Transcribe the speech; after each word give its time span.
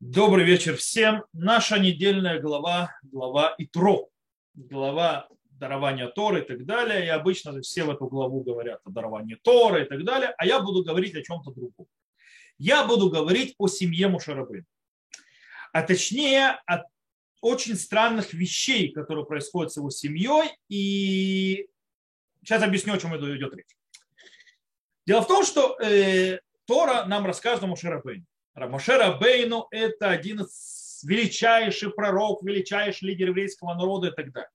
Добрый 0.00 0.46
вечер 0.46 0.78
всем. 0.78 1.24
Наша 1.34 1.78
недельная 1.78 2.40
глава, 2.40 2.98
глава 3.02 3.54
Итро, 3.58 4.08
глава 4.54 5.28
дарования 5.50 6.08
Торы 6.08 6.40
и 6.40 6.42
так 6.42 6.64
далее. 6.64 7.04
И 7.04 7.08
обычно 7.08 7.60
все 7.60 7.84
в 7.84 7.90
эту 7.90 8.06
главу 8.06 8.42
говорят 8.42 8.80
о 8.84 8.90
даровании 8.90 9.34
Торы 9.34 9.84
и 9.84 9.84
так 9.84 10.02
далее, 10.04 10.34
а 10.38 10.46
я 10.46 10.60
буду 10.60 10.82
говорить 10.82 11.14
о 11.14 11.22
чем-то 11.22 11.50
другом. 11.50 11.86
Я 12.56 12.86
буду 12.86 13.10
говорить 13.10 13.54
о 13.58 13.68
семье 13.68 14.08
Мушарабы, 14.08 14.64
а 15.74 15.82
точнее 15.82 16.58
о 16.66 16.84
очень 17.42 17.76
странных 17.76 18.32
вещей, 18.32 18.92
которые 18.92 19.26
происходят 19.26 19.70
с 19.70 19.76
его 19.76 19.90
семьей. 19.90 20.50
И 20.70 21.68
сейчас 22.42 22.62
объясню, 22.62 22.94
о 22.94 22.98
чем 22.98 23.14
идет 23.14 23.54
речь. 23.54 23.76
Дело 25.06 25.20
в 25.20 25.26
том, 25.26 25.44
что 25.44 25.78
э, 25.78 26.40
Тора 26.64 27.04
нам 27.04 27.26
рассказывает 27.26 27.64
о 27.64 27.66
Мушарабыне 27.66 28.24
Рамоше 28.60 28.98
Рабейну– 28.98 29.68
это 29.70 30.10
один 30.10 30.42
из 30.42 31.02
величайших 31.02 31.94
пророк, 31.94 32.42
величайший 32.42 33.08
лидер 33.08 33.28
еврейского 33.28 33.72
народа 33.72 34.08
и 34.08 34.10
так 34.10 34.32
далее. 34.32 34.50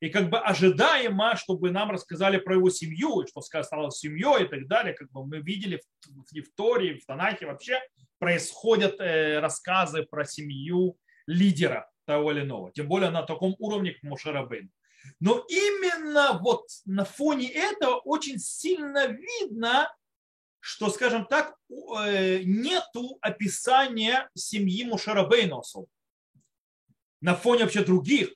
И 0.00 0.10
как 0.10 0.28
бы 0.28 0.38
ожидаемо, 0.38 1.36
чтобы 1.36 1.70
нам 1.70 1.90
рассказали 1.90 2.36
про 2.36 2.56
его 2.56 2.68
семью, 2.68 3.22
и 3.22 3.26
что 3.26 3.40
стало 3.40 3.90
семьей 3.90 4.44
и 4.44 4.48
так 4.48 4.68
далее, 4.68 4.92
как 4.92 5.10
бы 5.10 5.26
мы 5.26 5.38
видели 5.38 5.80
в, 6.04 6.38
в 6.38 6.52
в 7.00 7.06
Танахе 7.06 7.46
вообще 7.46 7.80
происходят 8.18 9.00
э, 9.00 9.38
рассказы 9.40 10.02
про 10.02 10.26
семью 10.26 10.98
лидера 11.26 11.90
того 12.04 12.32
или 12.32 12.42
иного, 12.42 12.72
тем 12.72 12.88
более 12.88 13.08
на 13.08 13.22
таком 13.22 13.56
уровне, 13.58 13.92
как 13.92 14.02
Мушарабейн. 14.02 14.70
Но 15.18 15.42
именно 15.48 16.38
вот 16.42 16.66
на 16.84 17.06
фоне 17.06 17.50
этого 17.50 17.94
очень 18.04 18.38
сильно 18.38 19.06
видно, 19.06 19.90
что, 20.66 20.90
скажем 20.90 21.26
так, 21.26 21.54
э, 21.70 22.40
нету 22.42 23.18
описания 23.20 24.28
семьи 24.34 24.82
Мушарабейна 24.84 25.62
на 27.20 27.36
фоне 27.36 27.62
вообще 27.62 27.84
других. 27.84 28.34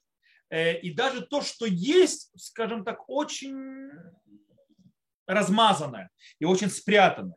Э, 0.48 0.78
и 0.78 0.92
даже 0.92 1.22
то, 1.22 1.42
что 1.42 1.66
есть, 1.66 2.30
скажем 2.36 2.84
так, 2.84 3.08
очень 3.08 3.90
размазанное 5.26 6.10
и 6.38 6.44
очень 6.44 6.70
спрятанное. 6.70 7.36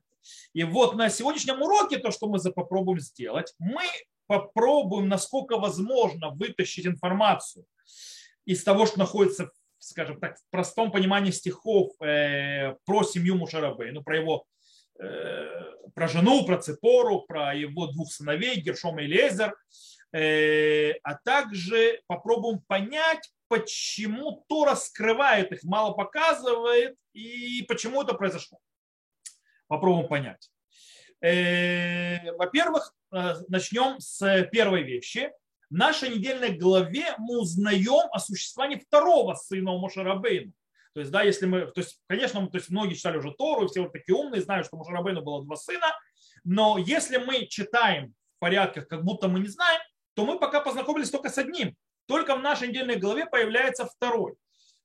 И 0.53 0.63
вот 0.63 0.95
на 0.95 1.09
сегодняшнем 1.09 1.59
уроке 1.63 1.97
то, 1.97 2.11
что 2.11 2.27
мы 2.27 2.39
попробуем 2.51 2.99
сделать, 2.99 3.55
мы 3.57 3.85
попробуем, 4.27 5.09
насколько 5.09 5.57
возможно, 5.57 6.29
вытащить 6.29 6.85
информацию 6.85 7.65
из 8.45 8.63
того, 8.63 8.85
что 8.85 8.99
находится, 8.99 9.49
скажем 9.79 10.19
так, 10.19 10.37
в 10.37 10.51
простом 10.51 10.91
понимании 10.91 11.31
стихов 11.31 11.99
э, 11.99 12.75
про 12.85 13.01
семью 13.03 13.37
Мушарабей, 13.37 13.91
ну, 13.91 14.03
про 14.03 14.17
его 14.17 14.45
про 14.97 16.07
жену, 16.07 16.45
про 16.45 16.57
Цепору, 16.57 17.21
про 17.21 17.53
его 17.55 17.87
двух 17.87 18.11
сыновей, 18.11 18.59
Гершома 18.59 19.03
и 19.03 19.07
Лезер, 19.07 19.55
э, 20.11 20.93
а 21.03 21.15
также 21.15 22.01
попробуем 22.07 22.61
понять, 22.67 23.31
почему 23.47 24.45
то 24.47 24.65
раскрывает 24.65 25.51
их, 25.51 25.63
мало 25.63 25.93
показывает, 25.93 26.95
и 27.13 27.63
почему 27.67 28.01
это 28.01 28.13
произошло. 28.13 28.59
Попробуем 29.67 30.07
понять. 30.07 30.49
Э, 31.21 32.31
во-первых, 32.33 32.93
начнем 33.47 33.99
с 33.99 34.43
первой 34.51 34.83
вещи. 34.83 35.31
В 35.69 35.75
нашей 35.75 36.09
недельной 36.09 36.57
главе 36.57 37.15
мы 37.17 37.39
узнаем 37.39 38.09
о 38.11 38.19
существовании 38.19 38.77
второго 38.77 39.35
сына 39.35 39.77
Мошарабейна. 39.77 40.51
То 40.93 40.99
есть, 40.99 41.11
да, 41.11 41.23
если 41.23 41.45
мы, 41.45 41.65
то 41.65 41.81
есть, 41.81 41.99
конечно, 42.07 42.45
то 42.47 42.57
есть 42.57 42.69
многие 42.69 42.93
читали 42.93 43.17
уже 43.17 43.31
Тору, 43.31 43.67
все 43.67 43.81
вот 43.81 43.93
такие 43.93 44.15
умные, 44.15 44.41
знают, 44.41 44.67
что 44.67 44.77
Мушарабейну 44.77 45.21
было 45.21 45.43
два 45.43 45.55
сына, 45.55 45.87
но 46.43 46.77
если 46.77 47.17
мы 47.17 47.47
читаем 47.47 48.13
в 48.37 48.39
порядках, 48.39 48.87
как 48.87 49.03
будто 49.03 49.27
мы 49.27 49.39
не 49.39 49.47
знаем, 49.47 49.81
то 50.13 50.25
мы 50.25 50.39
пока 50.39 50.61
познакомились 50.61 51.09
только 51.09 51.29
с 51.29 51.37
одним. 51.37 51.75
Только 52.05 52.35
в 52.35 52.41
нашей 52.41 52.67
недельной 52.67 52.97
главе 52.97 53.25
появляется 53.25 53.85
второй. 53.85 54.35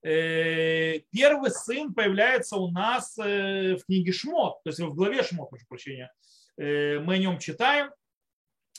Э, 0.02 1.00
первый 1.10 1.50
сын 1.50 1.92
появляется 1.92 2.56
у 2.56 2.70
нас 2.70 3.18
э, 3.18 3.76
в 3.76 3.84
книге 3.84 4.12
Шмот, 4.12 4.62
то 4.62 4.70
есть 4.70 4.78
в 4.78 4.94
главе 4.94 5.22
Шмот, 5.24 5.50
прошу 5.50 5.66
прощения. 5.66 6.12
Э, 6.56 7.00
мы 7.00 7.14
о 7.14 7.18
нем 7.18 7.38
читаем. 7.38 7.90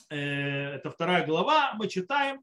Это 0.08 0.90
вторая 0.90 1.24
глава, 1.24 1.74
мы 1.74 1.86
читаем. 1.86 2.42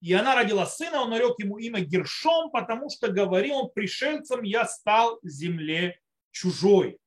И 0.00 0.12
она 0.12 0.36
родила 0.36 0.64
сына, 0.64 1.02
он 1.02 1.10
нарек 1.10 1.38
ему 1.38 1.58
имя 1.58 1.80
Гершом, 1.80 2.50
потому 2.50 2.88
что 2.88 3.08
говорил 3.08 3.56
он 3.56 3.70
пришельцем, 3.70 4.42
я 4.42 4.64
стал 4.66 5.18
земле 5.22 5.98
чужой. 6.30 6.98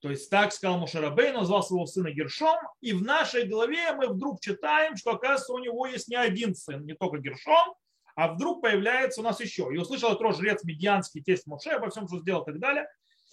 То 0.00 0.10
есть 0.10 0.30
так 0.30 0.52
сказал 0.52 0.78
Мушарабей, 0.78 1.32
назвал 1.32 1.64
своего 1.64 1.86
сына 1.86 2.12
Гершом. 2.12 2.56
И 2.80 2.92
в 2.92 3.02
нашей 3.02 3.48
главе 3.48 3.92
мы 3.92 4.06
вдруг 4.06 4.40
читаем, 4.40 4.96
что 4.96 5.10
оказывается 5.10 5.52
у 5.52 5.58
него 5.58 5.86
есть 5.86 6.06
не 6.08 6.14
один 6.14 6.54
сын, 6.54 6.84
не 6.86 6.94
только 6.94 7.18
Гершом, 7.18 7.74
а 8.14 8.28
вдруг 8.28 8.62
появляется 8.62 9.20
у 9.20 9.24
нас 9.24 9.40
еще. 9.40 9.68
И 9.72 9.76
услышал 9.76 10.14
Итро 10.14 10.32
жрец 10.32 10.62
Медьянский, 10.62 11.22
тесть 11.22 11.48
Моше, 11.48 11.70
обо 11.70 11.90
всем, 11.90 12.06
что 12.06 12.20
сделал 12.20 12.42
и 12.42 12.46
так 12.46 12.60
далее. 12.60 12.88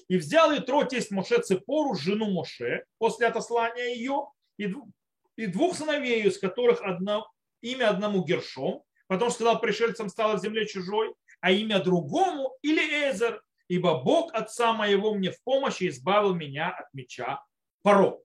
И 0.08 0.18
взял 0.18 0.56
Итро 0.58 0.84
тесть 0.84 1.12
Моше 1.12 1.40
Цепору, 1.40 1.94
жену 1.94 2.32
Моше, 2.32 2.86
после 2.98 3.28
отослания 3.28 3.96
ее, 3.96 4.28
и 4.58 5.46
двух 5.48 5.76
сыновей, 5.76 6.24
из 6.24 6.40
которых 6.40 6.82
одно, 6.82 7.30
имя 7.62 7.90
одному 7.90 8.24
Гершом, 8.24 8.84
Потом 9.08 9.30
сказал, 9.30 9.60
пришельцам 9.60 10.10
стало 10.10 10.38
в 10.38 10.42
земле 10.42 10.66
чужой, 10.66 11.14
а 11.42 11.52
имя 11.52 11.80
другому 11.80 12.58
или 12.62 12.82
Эзер, 12.82 13.42
ибо 13.68 14.02
Бог 14.02 14.34
отца 14.34 14.74
моего 14.74 15.14
мне 15.14 15.32
в 15.32 15.42
помощь 15.44 15.82
и 15.82 15.90
избавил 15.90 16.34
меня 16.34 16.70
от 16.72 16.94
меча 16.94 17.44
Паро. 17.84 18.20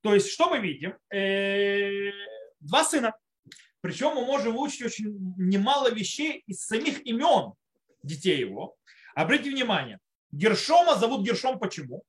То 0.00 0.14
есть, 0.14 0.30
что 0.30 0.48
мы 0.50 0.58
видим? 0.58 0.96
Э, 1.12 2.10
два 2.60 2.84
сына. 2.84 3.14
Причем 3.80 4.14
мы 4.14 4.24
можем 4.24 4.56
выучить 4.56 4.82
очень 4.82 5.34
немало 5.36 5.92
вещей 5.92 6.42
из 6.46 6.64
самих 6.64 7.06
имен 7.06 7.52
детей 8.02 8.38
его. 8.38 8.76
Обратите 9.14 9.50
внимание, 9.50 9.98
Гершома 10.32 10.96
зовут 10.96 11.24
Гершом 11.24 11.58
почему? 11.58 12.02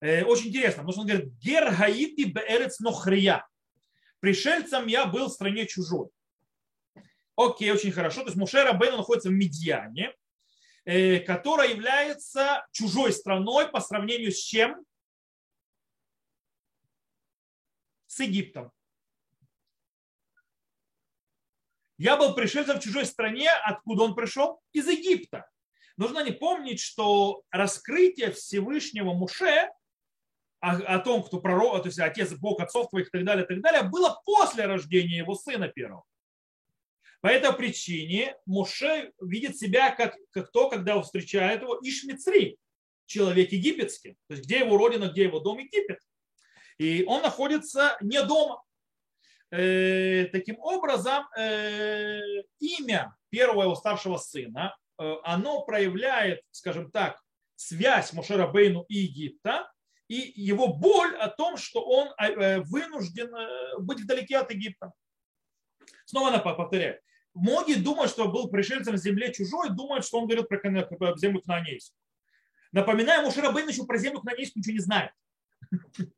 Э, 0.00 0.24
очень 0.24 0.48
интересно, 0.48 0.82
потому 0.82 0.92
что 0.92 1.00
он 1.02 1.06
говорит 1.06 1.32
Гергаити 1.38 2.24
беэрец 2.24 2.80
нохрия 2.80 3.46
пришельцем 4.26 4.88
я 4.88 5.06
был 5.06 5.28
в 5.28 5.32
стране 5.32 5.68
чужой. 5.68 6.08
Окей, 7.36 7.70
очень 7.70 7.92
хорошо. 7.92 8.22
То 8.22 8.26
есть 8.26 8.36
Мушера 8.36 8.72
Бейна 8.72 8.96
находится 8.96 9.28
в 9.28 9.32
Медиане, 9.32 10.12
э, 10.84 11.20
которая 11.20 11.68
является 11.68 12.66
чужой 12.72 13.12
страной 13.12 13.68
по 13.68 13.78
сравнению 13.78 14.32
с 14.32 14.38
чем? 14.38 14.84
С 18.08 18.18
Египтом. 18.18 18.72
Я 21.96 22.16
был 22.16 22.34
пришельцем 22.34 22.80
в 22.80 22.82
чужой 22.82 23.06
стране, 23.06 23.48
откуда 23.52 24.02
он 24.02 24.16
пришел? 24.16 24.60
Из 24.72 24.88
Египта. 24.88 25.48
Нужно 25.96 26.24
не 26.24 26.32
помнить, 26.32 26.80
что 26.80 27.44
раскрытие 27.52 28.32
Всевышнего 28.32 29.12
Муше 29.12 29.70
о, 30.66 30.96
о 30.96 30.98
том, 30.98 31.22
кто 31.22 31.40
пророк, 31.40 31.82
то 31.82 31.88
есть 31.88 32.00
отец, 32.00 32.32
Бог 32.32 32.60
отцов 32.60 32.90
твоих 32.90 33.08
и 33.08 33.10
так 33.10 33.24
далее, 33.24 33.44
и 33.44 33.48
так 33.48 33.60
далее, 33.60 33.82
было 33.84 34.20
после 34.24 34.66
рождения 34.66 35.18
его 35.18 35.34
сына 35.34 35.68
первого. 35.68 36.04
По 37.20 37.28
этой 37.28 37.52
причине 37.52 38.36
Моше 38.46 39.12
видит 39.20 39.56
себя 39.56 39.94
как, 39.94 40.16
как 40.32 40.50
то, 40.50 40.68
когда 40.68 40.96
он 40.96 41.04
встречает 41.04 41.62
его 41.62 41.78
Ишмицри, 41.82 42.58
человек 43.06 43.52
египетский. 43.52 44.16
То 44.28 44.34
есть 44.34 44.44
где 44.44 44.58
его 44.60 44.76
родина, 44.76 45.08
где 45.08 45.24
его 45.24 45.40
дом 45.40 45.58
Египет. 45.58 46.00
И 46.78 47.04
он 47.04 47.22
находится 47.22 47.96
не 48.00 48.22
дома. 48.22 48.62
Э, 49.50 50.26
таким 50.26 50.58
образом, 50.58 51.24
э, 51.38 52.20
имя 52.58 53.16
первого 53.30 53.62
его 53.62 53.74
старшего 53.76 54.18
сына, 54.18 54.76
э, 54.98 55.14
оно 55.22 55.64
проявляет, 55.64 56.42
скажем 56.50 56.90
так, 56.90 57.20
связь 57.54 58.12
Мошера 58.12 58.48
Бейну 58.48 58.84
и 58.88 58.98
Египта 58.98 59.70
и 60.08 60.32
его 60.40 60.72
боль 60.72 61.16
о 61.16 61.28
том, 61.28 61.56
что 61.56 61.82
он 61.84 62.08
э, 62.18 62.60
вынужден 62.60 63.34
э, 63.34 63.78
быть 63.78 64.00
вдалеке 64.00 64.38
от 64.38 64.52
Египта. 64.52 64.92
Снова 66.04 66.28
она 66.28 66.38
повторяет. 66.38 67.00
Многие 67.34 67.74
думают, 67.74 68.10
что 68.10 68.28
был 68.28 68.48
пришельцем 68.48 68.94
в 68.94 68.98
земле 68.98 69.32
чужой, 69.32 69.70
думают, 69.70 70.06
что 70.06 70.18
он 70.18 70.26
говорит 70.26 70.48
про 70.48 71.16
землю 71.16 71.42
Кнаанейскую. 71.42 71.98
Напоминаю, 72.72 73.24
Мушера 73.24 73.52
Бейн 73.52 73.68
еще 73.68 73.84
про 73.84 73.98
землю 73.98 74.20
Кнаанейскую 74.20 74.60
ничего 74.60 74.74
не 74.74 74.80
знает. 74.80 75.12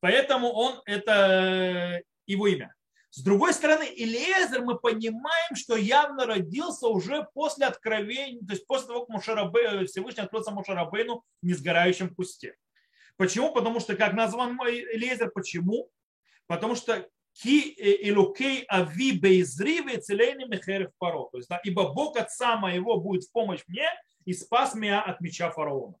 Поэтому 0.00 0.50
он, 0.50 0.80
это 0.86 2.02
его 2.26 2.46
имя. 2.46 2.74
С 3.10 3.22
другой 3.22 3.54
стороны, 3.54 3.84
Илиезер 3.84 4.62
мы 4.62 4.78
понимаем, 4.78 5.56
что 5.56 5.76
явно 5.76 6.26
родился 6.26 6.88
уже 6.88 7.26
после 7.32 7.66
откровения, 7.66 8.40
то 8.40 8.52
есть 8.52 8.66
после 8.66 8.88
того, 8.88 9.06
как 9.06 9.08
Мушарабе, 9.08 9.86
Всевышний 9.86 10.22
открылся 10.22 10.50
Мушарабейну 10.50 11.24
в 11.42 11.46
несгорающем 11.46 12.14
кусте. 12.14 12.54
Почему? 13.16 13.52
Потому 13.52 13.80
что, 13.80 13.96
как 13.96 14.12
назван 14.12 14.58
Илиезер, 14.60 15.30
почему? 15.30 15.90
Потому 16.46 16.74
что 16.74 17.08
ки 17.32 17.70
илукей 18.08 18.64
ави 18.68 19.12
бейзри 19.12 19.96
целейни 19.96 20.44
мехерев 20.44 20.90
паро. 20.98 21.28
То 21.30 21.38
есть, 21.38 21.48
да, 21.48 21.60
ибо 21.64 21.92
Бог 21.92 22.16
отца 22.16 22.56
моего 22.56 23.00
будет 23.00 23.24
в 23.24 23.32
помощь 23.32 23.62
мне 23.66 23.88
и 24.24 24.34
спас 24.34 24.74
меня 24.74 25.02
от 25.02 25.20
меча 25.20 25.50
фараона. 25.50 25.94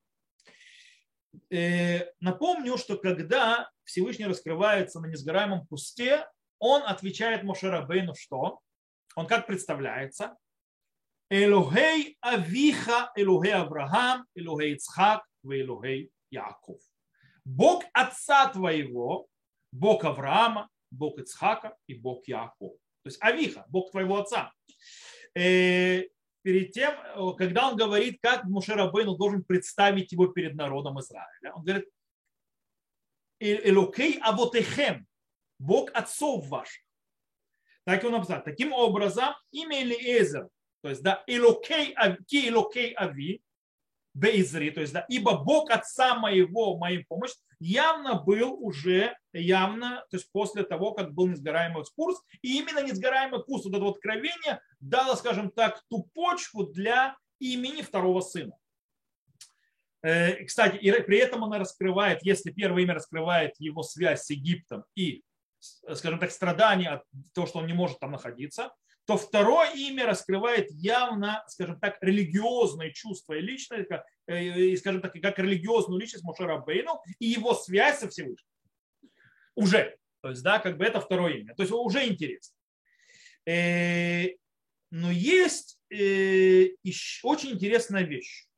Э, 1.50 2.10
напомню, 2.20 2.76
что 2.76 2.96
когда 2.96 3.70
Всевышний 3.84 4.26
раскрывается 4.26 5.00
на 5.00 5.06
несгораемом 5.06 5.66
кусте, 5.66 6.26
он 6.58 6.82
отвечает 6.82 7.42
Мошерабейну 7.42 8.14
что? 8.14 8.60
Он 9.16 9.26
как 9.26 9.46
представляется? 9.46 10.36
Элохей 11.30 12.16
Авиха, 12.20 13.12
Элохей 13.14 13.52
Авраам, 13.52 14.26
Элохей 14.34 14.74
Ицхак, 14.74 15.22
Элохей 15.44 16.10
Яков. 16.30 16.80
Бог 17.44 17.84
отца 17.92 18.48
твоего, 18.48 19.28
Бог 19.72 20.04
Авраама, 20.04 20.68
Бог 20.90 21.18
Ицхака 21.18 21.76
и 21.86 21.94
Бог 21.94 22.26
Яков. 22.26 22.72
То 23.02 23.08
есть 23.08 23.22
Авиха, 23.22 23.66
Бог 23.68 23.90
твоего 23.90 24.18
отца. 24.18 24.52
Э, 25.34 26.02
перед 26.42 26.72
тем, 26.72 26.94
когда 27.36 27.68
он 27.68 27.76
говорит, 27.76 28.18
как 28.22 28.44
Мушерабейну 28.44 29.16
должен 29.16 29.44
представить 29.44 30.12
его 30.12 30.28
перед 30.28 30.54
народом 30.54 30.98
Израиля, 31.00 31.52
он 31.54 31.64
говорит, 31.64 31.88
Элокей 33.40 34.18
Авотехем, 34.20 35.06
Бог 35.58 35.90
отцов 35.94 36.46
ваших. 36.48 36.82
Так 37.84 38.04
он 38.04 38.12
написал. 38.12 38.42
Таким 38.42 38.72
образом, 38.72 39.34
имя 39.50 39.82
Элиезер, 39.82 40.48
то 40.82 40.90
есть, 40.90 41.02
да, 41.02 41.24
Элокей, 41.26 41.94
ки 42.26 42.48
Элокей 42.48 42.92
Ави, 42.92 43.42
Бейзри, 44.14 44.70
то 44.70 44.80
есть, 44.80 44.92
да, 44.92 45.06
ибо 45.08 45.38
Бог 45.38 45.70
отца 45.70 46.14
моего, 46.14 46.76
моим 46.76 47.04
помощь, 47.06 47.32
явно 47.60 48.20
был 48.20 48.54
уже, 48.62 49.16
явно, 49.32 50.04
то 50.10 50.16
есть 50.16 50.30
после 50.32 50.64
того, 50.64 50.92
как 50.92 51.14
был 51.14 51.28
несгораемый 51.28 51.84
курс, 51.94 52.20
и 52.42 52.58
именно 52.58 52.82
несгораемый 52.82 53.42
курс, 53.42 53.64
вот 53.64 53.74
это 53.74 53.84
вот 53.84 53.96
откровение, 53.96 54.60
дало, 54.80 55.14
скажем 55.14 55.50
так, 55.50 55.82
ту 55.88 56.04
почву 56.14 56.64
для 56.64 57.16
имени 57.38 57.82
второго 57.82 58.20
сына. 58.20 58.56
Э, 60.02 60.44
кстати, 60.44 60.76
и 60.76 60.90
при 61.02 61.18
этом 61.18 61.44
она 61.44 61.58
раскрывает, 61.58 62.22
если 62.22 62.50
первое 62.50 62.82
имя 62.82 62.94
раскрывает 62.94 63.54
его 63.58 63.82
связь 63.82 64.24
с 64.24 64.30
Египтом 64.30 64.84
и, 64.94 65.22
скажем 65.58 66.18
так, 66.18 66.30
страдания 66.30 66.90
от 66.90 67.04
того, 67.32 67.46
что 67.46 67.58
он 67.58 67.66
не 67.66 67.72
может 67.72 67.98
там 67.98 68.12
находиться, 68.12 68.72
то 69.06 69.16
второе 69.16 69.72
имя 69.74 70.06
раскрывает 70.06 70.70
явно, 70.70 71.42
скажем 71.48 71.80
так, 71.80 71.96
религиозные 72.02 72.92
чувства 72.92 73.34
и 73.34 73.40
личность, 73.40 73.88
э, 74.26 74.44
и, 74.44 74.76
скажем 74.76 75.00
так, 75.00 75.14
как 75.14 75.38
религиозную 75.38 76.00
личность 76.00 76.24
Мошера 76.24 76.58
Бейну 76.58 77.00
и 77.18 77.26
его 77.26 77.54
связь 77.54 78.00
со 78.00 78.08
Всевышним. 78.08 78.50
Уже. 79.54 79.96
То 80.20 80.30
есть, 80.30 80.42
да, 80.42 80.58
как 80.58 80.76
бы 80.76 80.84
это 80.84 81.00
второе 81.00 81.34
имя. 81.38 81.54
То 81.54 81.62
есть 81.62 81.72
уже 81.72 82.06
интересно. 82.06 82.54
Э, 83.46 84.28
но 84.90 85.10
есть 85.10 85.78
очень 85.90 87.50
интересная 87.50 88.02
вещь 88.02 88.48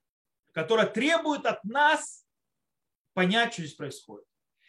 которая 0.53 0.87
требует 0.87 1.47
от 1.47 1.63
нас 1.65 2.27
понять, 3.15 3.53
что 3.53 3.63
здесь 3.63 3.75
происходит. 3.75 4.27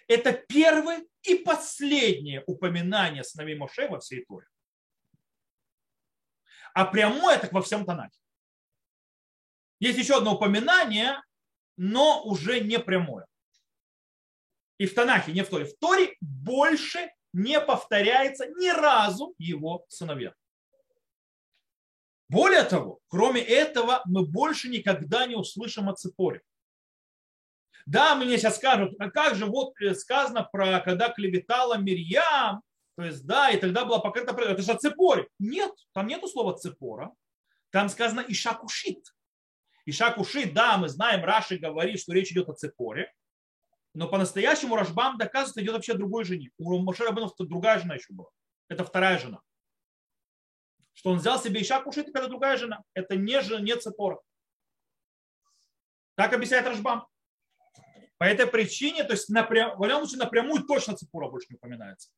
Это 0.08 0.34
первое 0.34 1.06
и 1.24 1.36
последнее 1.36 2.44
упоминание 2.48 3.24
сыновей 3.24 3.56
Моше 3.56 3.88
во 3.88 4.00
всей 4.00 4.26
Торе. 4.26 4.48
А 6.74 6.86
прямое 6.86 7.38
так 7.38 7.52
во 7.52 7.62
всем 7.62 7.86
Танахе. 7.86 8.18
Есть 9.80 9.98
еще 9.98 10.18
одно 10.18 10.36
упоминание, 10.36 11.22
но 11.76 12.24
уже 12.24 12.60
не 12.60 12.80
прямое. 12.80 13.26
И 14.78 14.86
в 14.86 14.94
Танахе, 14.94 15.32
не 15.32 15.44
в 15.44 15.50
Торе. 15.50 15.66
В 15.66 15.78
Торе 15.78 16.16
больше 16.22 17.14
не 17.34 17.60
повторяется 17.60 18.48
ни 18.48 18.70
разу 18.70 19.36
его 19.38 19.86
сыновья. 19.90 20.34
Более 22.30 22.64
того, 22.64 23.00
кроме 23.08 23.42
этого, 23.42 24.02
мы 24.06 24.26
больше 24.26 24.70
никогда 24.70 25.26
не 25.26 25.36
услышим 25.36 25.90
о 25.90 25.94
цепоре. 25.94 26.42
Да, 27.86 28.16
мне 28.16 28.38
сейчас 28.38 28.58
скажут, 28.58 28.94
а 29.00 29.10
как 29.10 29.36
же 29.36 29.46
вот 29.46 29.74
э, 29.82 29.94
сказано 29.96 30.44
про, 30.44 30.80
когда 30.80 31.10
клеветала 31.10 31.78
Мирьям, 31.78 32.62
то 32.96 33.04
есть, 33.04 33.26
да, 33.26 33.50
и 33.50 33.60
тогда 33.60 33.86
была 33.86 34.00
покрыта, 34.00 34.36
это 34.36 34.62
же 34.62 34.72
о 34.72 34.78
цепоре. 34.78 35.28
Нет, 35.40 35.72
там 35.94 36.08
нету 36.08 36.28
слова 36.28 36.58
цепора, 36.58 37.12
там 37.72 37.90
сказано 37.90 38.24
ишакушит. 38.28 39.14
Ишакушит, 39.86 40.54
да, 40.54 40.78
мы 40.78 40.90
знаем, 40.90 41.24
Раши 41.24 41.58
говорит, 41.58 42.00
что 42.00 42.14
речь 42.14 42.32
идет 42.32 42.50
о 42.50 42.54
цепоре, 42.54 43.14
но 43.94 44.08
по-настоящему 44.08 44.76
Рашбам 44.76 45.18
доказывает, 45.18 45.52
что 45.52 45.62
идет 45.62 45.74
вообще 45.74 45.94
другой 45.96 46.24
жене. 46.24 46.52
У 46.58 46.78
Мошера 46.80 47.12
другая 47.40 47.80
жена 47.80 47.96
еще 47.96 48.14
была. 48.14 48.30
Это 48.70 48.86
вторая 48.86 49.18
жена 49.18 49.42
что 50.94 51.12
он 51.12 51.18
взял 51.18 51.42
себе 51.42 51.62
Иша 51.62 51.82
кушает, 51.82 52.10
это 52.10 52.28
другая 52.28 52.58
жена. 52.58 52.84
Это 52.94 53.16
не, 53.16 53.42
жена, 53.42 53.62
не 53.62 53.76
цепора. 53.76 54.20
Так 56.16 56.34
объясняет 56.34 56.68
Рашбам. 56.68 57.08
По 58.22 58.26
этой 58.26 58.46
причине, 58.46 59.04
то 59.04 59.14
есть 59.14 59.30
напрям, 59.30 59.76
в 59.80 59.84
любом 59.84 60.06
случае 60.06 60.20
напрямую 60.20 60.62
точно 60.66 60.96
цепура 60.96 61.28
больше 61.28 61.48
не 61.50 61.56
упоминается. 61.56 62.12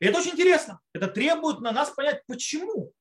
И 0.00 0.06
это 0.06 0.20
очень 0.20 0.30
интересно. 0.30 0.80
Это 0.94 1.08
требует 1.08 1.60
на 1.60 1.70
нас 1.70 1.90
понять, 1.90 2.24
почему. 2.26 2.94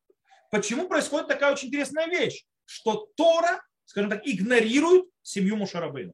Почему 0.51 0.89
происходит 0.89 1.29
такая 1.29 1.53
очень 1.53 1.69
интересная 1.69 2.07
вещь, 2.07 2.43
что 2.65 3.07
Тора, 3.15 3.65
скажем 3.85 4.09
так, 4.09 4.27
игнорирует 4.27 5.05
семью 5.21 5.55
Мушарабейна. 5.55 6.11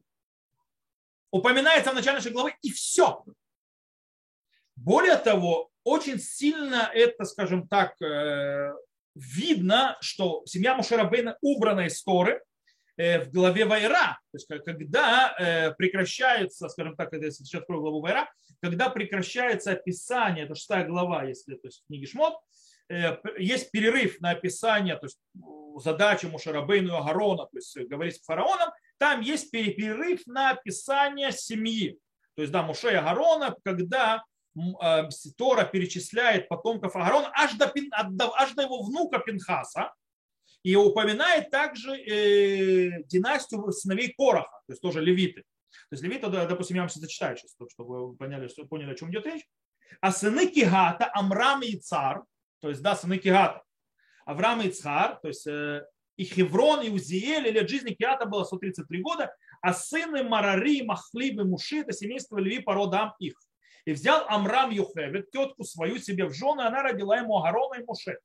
Упоминается 1.32 1.90
в 1.90 1.96
начале 1.96 2.18
нашей 2.18 2.30
главы 2.30 2.54
и 2.62 2.70
все. 2.70 3.24
Более 4.76 5.16
того, 5.16 5.72
очень 5.82 6.20
сильно 6.20 6.88
это, 6.94 7.24
скажем 7.24 7.66
так, 7.66 8.00
э, 8.00 8.72
видно, 9.16 9.96
что 10.00 10.44
семья 10.46 10.76
Мушерабейна 10.76 11.38
убрана 11.40 11.86
из 11.86 12.00
Торы 12.04 12.40
в 13.24 13.30
главе 13.32 13.64
Вайра, 13.64 14.18
то 14.30 14.34
есть 14.34 14.46
когда 14.46 15.34
э, 15.38 15.72
прекращается, 15.74 16.68
скажем 16.68 16.96
так, 16.96 17.12
это 17.12 17.30
сейчас 17.30 17.62
открою 17.62 17.82
главу 17.82 18.00
Вайра, 18.00 18.30
когда 18.60 18.90
прекращается 18.90 19.72
описание, 19.72 20.44
это 20.44 20.54
шестая 20.54 20.86
глава, 20.86 21.24
если 21.24 21.54
то 21.54 21.68
есть 21.68 21.82
в 21.82 21.86
книге 21.86 22.06
Шмот, 22.06 22.34
есть 23.38 23.70
перерыв 23.70 24.20
на 24.20 24.30
описание, 24.30 24.96
то 24.96 25.06
есть 25.06 25.18
задачи 25.82 26.26
Мушарабейну 26.26 26.94
и 26.94 26.96
Агарона, 26.96 27.44
то 27.46 27.56
есть 27.56 27.76
говорить 27.88 28.16
с 28.16 28.24
фараоном, 28.24 28.70
там 28.98 29.20
есть 29.20 29.50
перерыв 29.50 30.26
на 30.26 30.50
описание 30.50 31.32
семьи. 31.32 31.98
То 32.34 32.42
есть, 32.42 32.52
да, 32.52 32.62
Муше 32.62 32.92
и 32.92 32.94
Агарона, 32.94 33.54
когда 33.64 34.22
Э, 34.82 35.08
Тора 35.38 35.64
перечисляет 35.64 36.48
потомков 36.48 36.94
Аарона 36.94 37.32
аж 37.34 37.54
до, 37.54 37.72
аж 38.34 38.52
до 38.52 38.62
его 38.62 38.82
внука 38.82 39.18
Пинхаса, 39.18 39.92
и 40.62 40.76
упоминает 40.76 41.50
также 41.50 41.96
э, 41.96 43.02
династию 43.04 43.70
сыновей 43.72 44.14
Короха, 44.16 44.62
то 44.66 44.72
есть 44.72 44.82
тоже 44.82 45.00
левиты. 45.00 45.42
То 45.90 45.94
есть 45.94 46.02
левиты, 46.02 46.28
допустим, 46.28 46.76
я 46.76 46.82
вам 46.82 46.88
сейчас 46.88 47.02
зачитаю 47.02 47.36
сейчас, 47.36 47.54
чтобы 47.70 48.08
вы 48.08 48.16
поняли, 48.16 48.48
что, 48.48 48.64
поняли, 48.64 48.92
о 48.92 48.94
чем 48.94 49.10
идет 49.10 49.26
речь. 49.26 49.44
А 50.00 50.12
сыны 50.12 50.46
Кигата, 50.46 51.10
Амрам 51.12 51.62
и 51.62 51.76
Цар, 51.76 52.22
то 52.60 52.68
есть, 52.68 52.82
да, 52.82 52.94
сыны 52.94 53.18
Кигата, 53.18 53.62
Авраам 54.24 54.62
и 54.62 54.70
Цар, 54.70 55.18
то 55.20 55.28
есть 55.28 55.46
э, 55.46 55.84
и 56.16 56.24
Хеврон, 56.24 56.82
и 56.82 56.90
Узиэль, 56.90 57.50
лет 57.50 57.68
жизни 57.68 57.92
Киата 57.92 58.26
было 58.26 58.44
133 58.44 59.02
года, 59.02 59.34
а 59.60 59.72
сыны 59.72 60.22
Марари, 60.22 60.82
Махлиб 60.82 61.40
и 61.40 61.44
Муши, 61.44 61.80
это 61.80 61.92
семейство 61.92 62.38
Леви 62.38 62.60
по 62.60 62.74
родам 62.74 63.14
их. 63.18 63.34
И 63.84 63.92
взял 63.92 64.24
Амрам 64.28 64.70
Юхевет, 64.70 65.30
тетку 65.30 65.64
свою 65.64 65.98
себе 65.98 66.26
в 66.26 66.34
жены, 66.34 66.62
она 66.62 66.82
родила 66.82 67.16
ему 67.16 67.38
Агарона 67.38 67.80
и 67.80 67.84
Моше. 67.84 68.18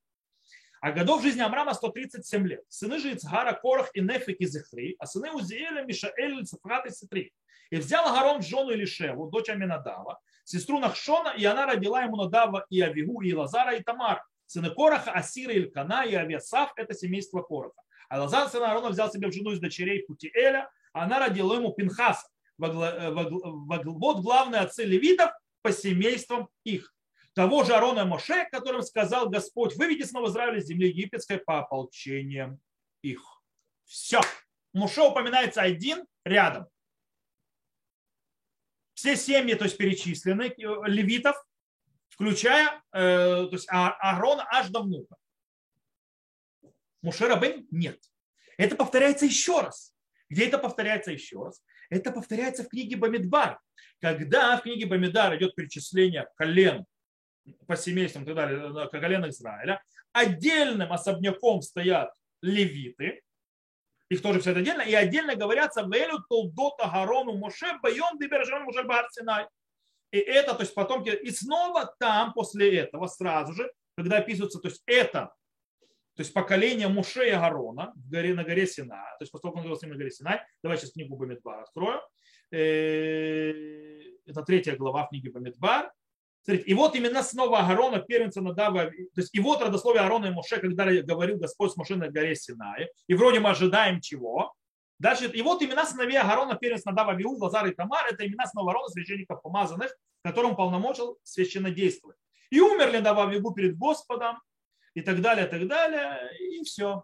А 0.81 0.91
годов 0.91 1.22
жизни 1.22 1.41
Амрама 1.41 1.74
137 1.74 2.48
лет. 2.48 2.63
Сыны 2.69 3.00
же 3.00 3.13
Ицгара, 3.13 3.53
Корах 3.53 3.89
и 3.93 4.01
Нефик 4.01 4.39
и 4.39 4.46
Зихри, 4.46 4.96
а 5.00 5.05
сыны 5.05 5.31
Узиэля, 5.31 5.84
Мишаэль, 5.84 6.46
Цифрат 6.46 6.86
и 6.86 6.91
Ситри. 6.91 7.34
И 7.69 7.77
взял 7.77 8.07
Агарон 8.07 8.41
жену 8.41 8.72
Илишеву, 8.72 9.29
дочь 9.29 9.50
Аминадава, 9.50 10.19
сестру 10.43 10.79
Нахшона, 10.79 11.34
и 11.38 11.43
она 11.46 11.65
родила 11.65 12.03
ему 12.03 12.15
Надава 12.15 12.65
и 12.69 12.79
Авигу, 12.81 13.22
и 13.22 13.34
Лазара, 13.34 13.75
и 13.75 13.84
Тамар. 13.84 14.24
Сыны 14.46 14.69
Кораха, 14.69 15.12
Асира, 15.12 15.53
Илькана 15.53 16.05
и 16.05 16.15
Авиасав– 16.15 16.72
это 16.77 16.93
семейство 16.93 17.41
Кораха. 17.41 17.81
А 18.07 18.22
Лазар, 18.22 18.48
сын 18.48 18.63
Аарона, 18.63 18.89
взял 18.89 19.12
себе 19.12 19.27
в 19.27 19.34
жену 19.34 19.51
из 19.51 19.60
дочерей 19.60 20.03
Путиэля, 20.03 20.69
а 20.93 21.03
она 21.03 21.19
родила 21.19 21.55
ему 21.55 21.74
Пинхаса. 21.74 22.27
Вот 22.57 22.72
главные 24.22 24.62
отцы 24.62 24.84
левитов 24.86 25.31
по 25.62 25.72
семействам 25.74 26.48
их. 26.63 26.93
Того 27.38 27.63
же 27.63 27.75
Арона 27.75 28.03
Моше, 28.03 28.48
которым 28.50 28.82
сказал 28.82 29.29
Господь, 29.29 29.75
выведи 29.75 30.01
снова 30.01 30.27
Израиль 30.27 30.58
из 30.58 30.65
земли 30.65 30.88
египетской 30.88 31.38
по 31.38 31.60
ополчениям 31.60 32.60
их. 33.03 33.22
Все. 33.86 34.22
Моше 34.74 35.01
упоминается 35.01 35.62
один 35.62 36.08
рядом. 36.25 36.65
Все 38.96 39.15
семьи, 39.15 39.53
то 39.53 39.65
есть 39.65 39.77
перечислены, 39.77 40.46
э, 40.46 40.88
левитов, 40.88 41.36
включая 42.10 42.82
э, 42.91 43.46
то 43.46 43.50
есть 43.51 43.67
а, 43.70 43.91
Аарона 43.91 44.44
аж 44.50 44.70
до 44.70 44.79
внука. 44.79 45.15
Муше 47.03 47.27
Рабен 47.27 47.67
нет. 47.70 48.01
Это 48.58 48.75
повторяется 48.75 49.25
еще 49.25 49.62
раз. 49.62 49.94
Где 50.27 50.48
это 50.48 50.58
повторяется 50.58 51.12
еще 51.12 51.44
раз? 51.44 51.63
Это 51.91 52.12
повторяется 52.12 52.63
в 52.63 52.70
книге 52.70 52.96
Бамидбар. 52.96 53.60
Когда 54.01 54.58
в 54.58 54.63
книге 54.63 54.88
Бамидар 54.88 55.38
идет 55.38 55.53
перечисление 55.53 56.27
колен 56.36 56.88
по 57.67 57.75
семействам 57.75 58.23
и 58.23 58.25
так 58.25 58.35
далее, 58.35 58.89
колен 58.89 59.29
Израиля, 59.29 59.81
отдельным 60.11 60.91
особняком 60.91 61.61
стоят 61.61 62.13
левиты, 62.41 63.21
их 64.09 64.21
тоже 64.21 64.39
все 64.39 64.51
это 64.51 64.61
отдельно, 64.61 64.81
и 64.81 64.93
отдельно 64.93 65.35
говорятся 65.35 65.81
Велю 65.81 66.19
Толдота 66.29 66.89
Гарону 66.89 67.37
Моше 67.37 67.77
Байон 67.81 68.17
Дибержан 68.17 68.63
Моше 68.63 68.85
Синай. 69.11 69.47
И 70.11 70.17
это, 70.17 70.53
то 70.53 70.61
есть 70.61 70.73
потомки, 70.73 71.09
и 71.09 71.29
снова 71.31 71.93
там 71.99 72.33
после 72.33 72.77
этого 72.77 73.07
сразу 73.07 73.53
же, 73.53 73.69
когда 73.97 74.19
описывается, 74.19 74.59
то 74.59 74.69
есть 74.69 74.81
это, 74.85 75.33
то 76.15 76.21
есть 76.21 76.33
поколение 76.33 76.87
Муше 76.87 77.27
и 77.27 77.31
Гарона 77.31 77.93
в 77.95 78.09
горе, 78.09 78.33
на 78.33 78.45
горе 78.45 78.65
Сина, 78.65 79.03
то 79.19 79.23
есть 79.23 79.31
поскольку 79.31 79.57
он 79.57 79.63
говорил 79.63 79.77
с 79.77 79.81
ним 79.81 79.91
на 79.91 79.97
горе 79.97 80.11
Синай, 80.11 80.41
давай 80.63 80.77
сейчас 80.77 80.93
книгу 80.93 81.17
Бамидбар 81.17 81.59
открою. 81.59 82.01
Э, 82.51 83.51
это 84.25 84.41
третья 84.43 84.77
глава 84.77 85.05
в 85.05 85.09
книге 85.09 85.31
Бамидбар. 85.31 85.91
Смотрите, 86.44 86.70
и 86.70 86.74
вот 86.74 86.96
именно 86.96 87.24
снова 87.24 87.60
Аарона, 87.60 88.00
первенца 88.00 88.41
Надава, 88.41 88.86
то 88.86 89.22
есть 89.22 89.36
и 89.36 89.39
вот 89.39 89.62
родословие 89.62 90.01
Аарона 90.01 90.27
и 90.27 90.32
Моше, 90.32 90.60
когда 90.60 90.86
говорил 91.01 91.38
Господь 91.38 91.72
с 91.72 91.77
Моше 91.77 91.96
на 91.96 92.10
горе 92.10 92.36
Синае, 92.36 92.89
и 93.08 93.13
вроде 93.13 93.39
мы 93.39 93.50
ожидаем 93.50 94.00
чего. 94.01 94.53
Дальше, 95.00 95.27
и 95.27 95.41
вот 95.41 95.62
имена 95.62 95.86
сыновей 95.86 96.17
Аарона, 96.17 96.56
первенца 96.56 96.89
Надава, 96.89 97.15
Виуд, 97.15 97.39
Лазар 97.39 97.67
и 97.67 97.74
Тамар, 97.74 98.08
это 98.08 98.25
имена 98.25 98.46
снова 98.46 98.72
Аарона, 98.72 98.88
священников 98.89 99.41
помазанных, 99.41 99.96
которым 100.24 100.56
полномочил 100.56 101.17
священно 101.24 101.70
действовать. 101.70 102.17
И 102.50 102.60
умерли 102.62 102.98
Надава 102.98 103.29
Вигу 103.29 103.53
перед 103.53 103.77
Господом, 103.77 104.39
и 104.98 105.01
так 105.01 105.22
далее, 105.22 105.46
и 105.46 105.50
так 105.50 105.67
далее, 105.67 106.32
и 106.39 106.63
все. 106.63 107.03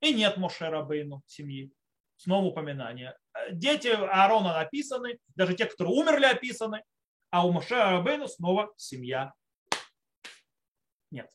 И 0.00 0.14
нет 0.14 0.36
Моше 0.36 0.68
Рабейну 0.68 1.22
семьи. 1.26 1.72
Снова 2.16 2.44
упоминание. 2.46 3.16
Дети 3.50 3.88
Аарона 3.88 4.54
написаны, 4.54 5.18
даже 5.34 5.54
те, 5.54 5.66
которые 5.66 5.96
умерли, 5.96 6.26
описаны, 6.26 6.84
а 7.34 7.44
у 7.44 7.50
Моше 7.50 7.74
Рабейну 7.74 8.28
снова 8.28 8.72
семья 8.76 9.34
нет. 11.10 11.28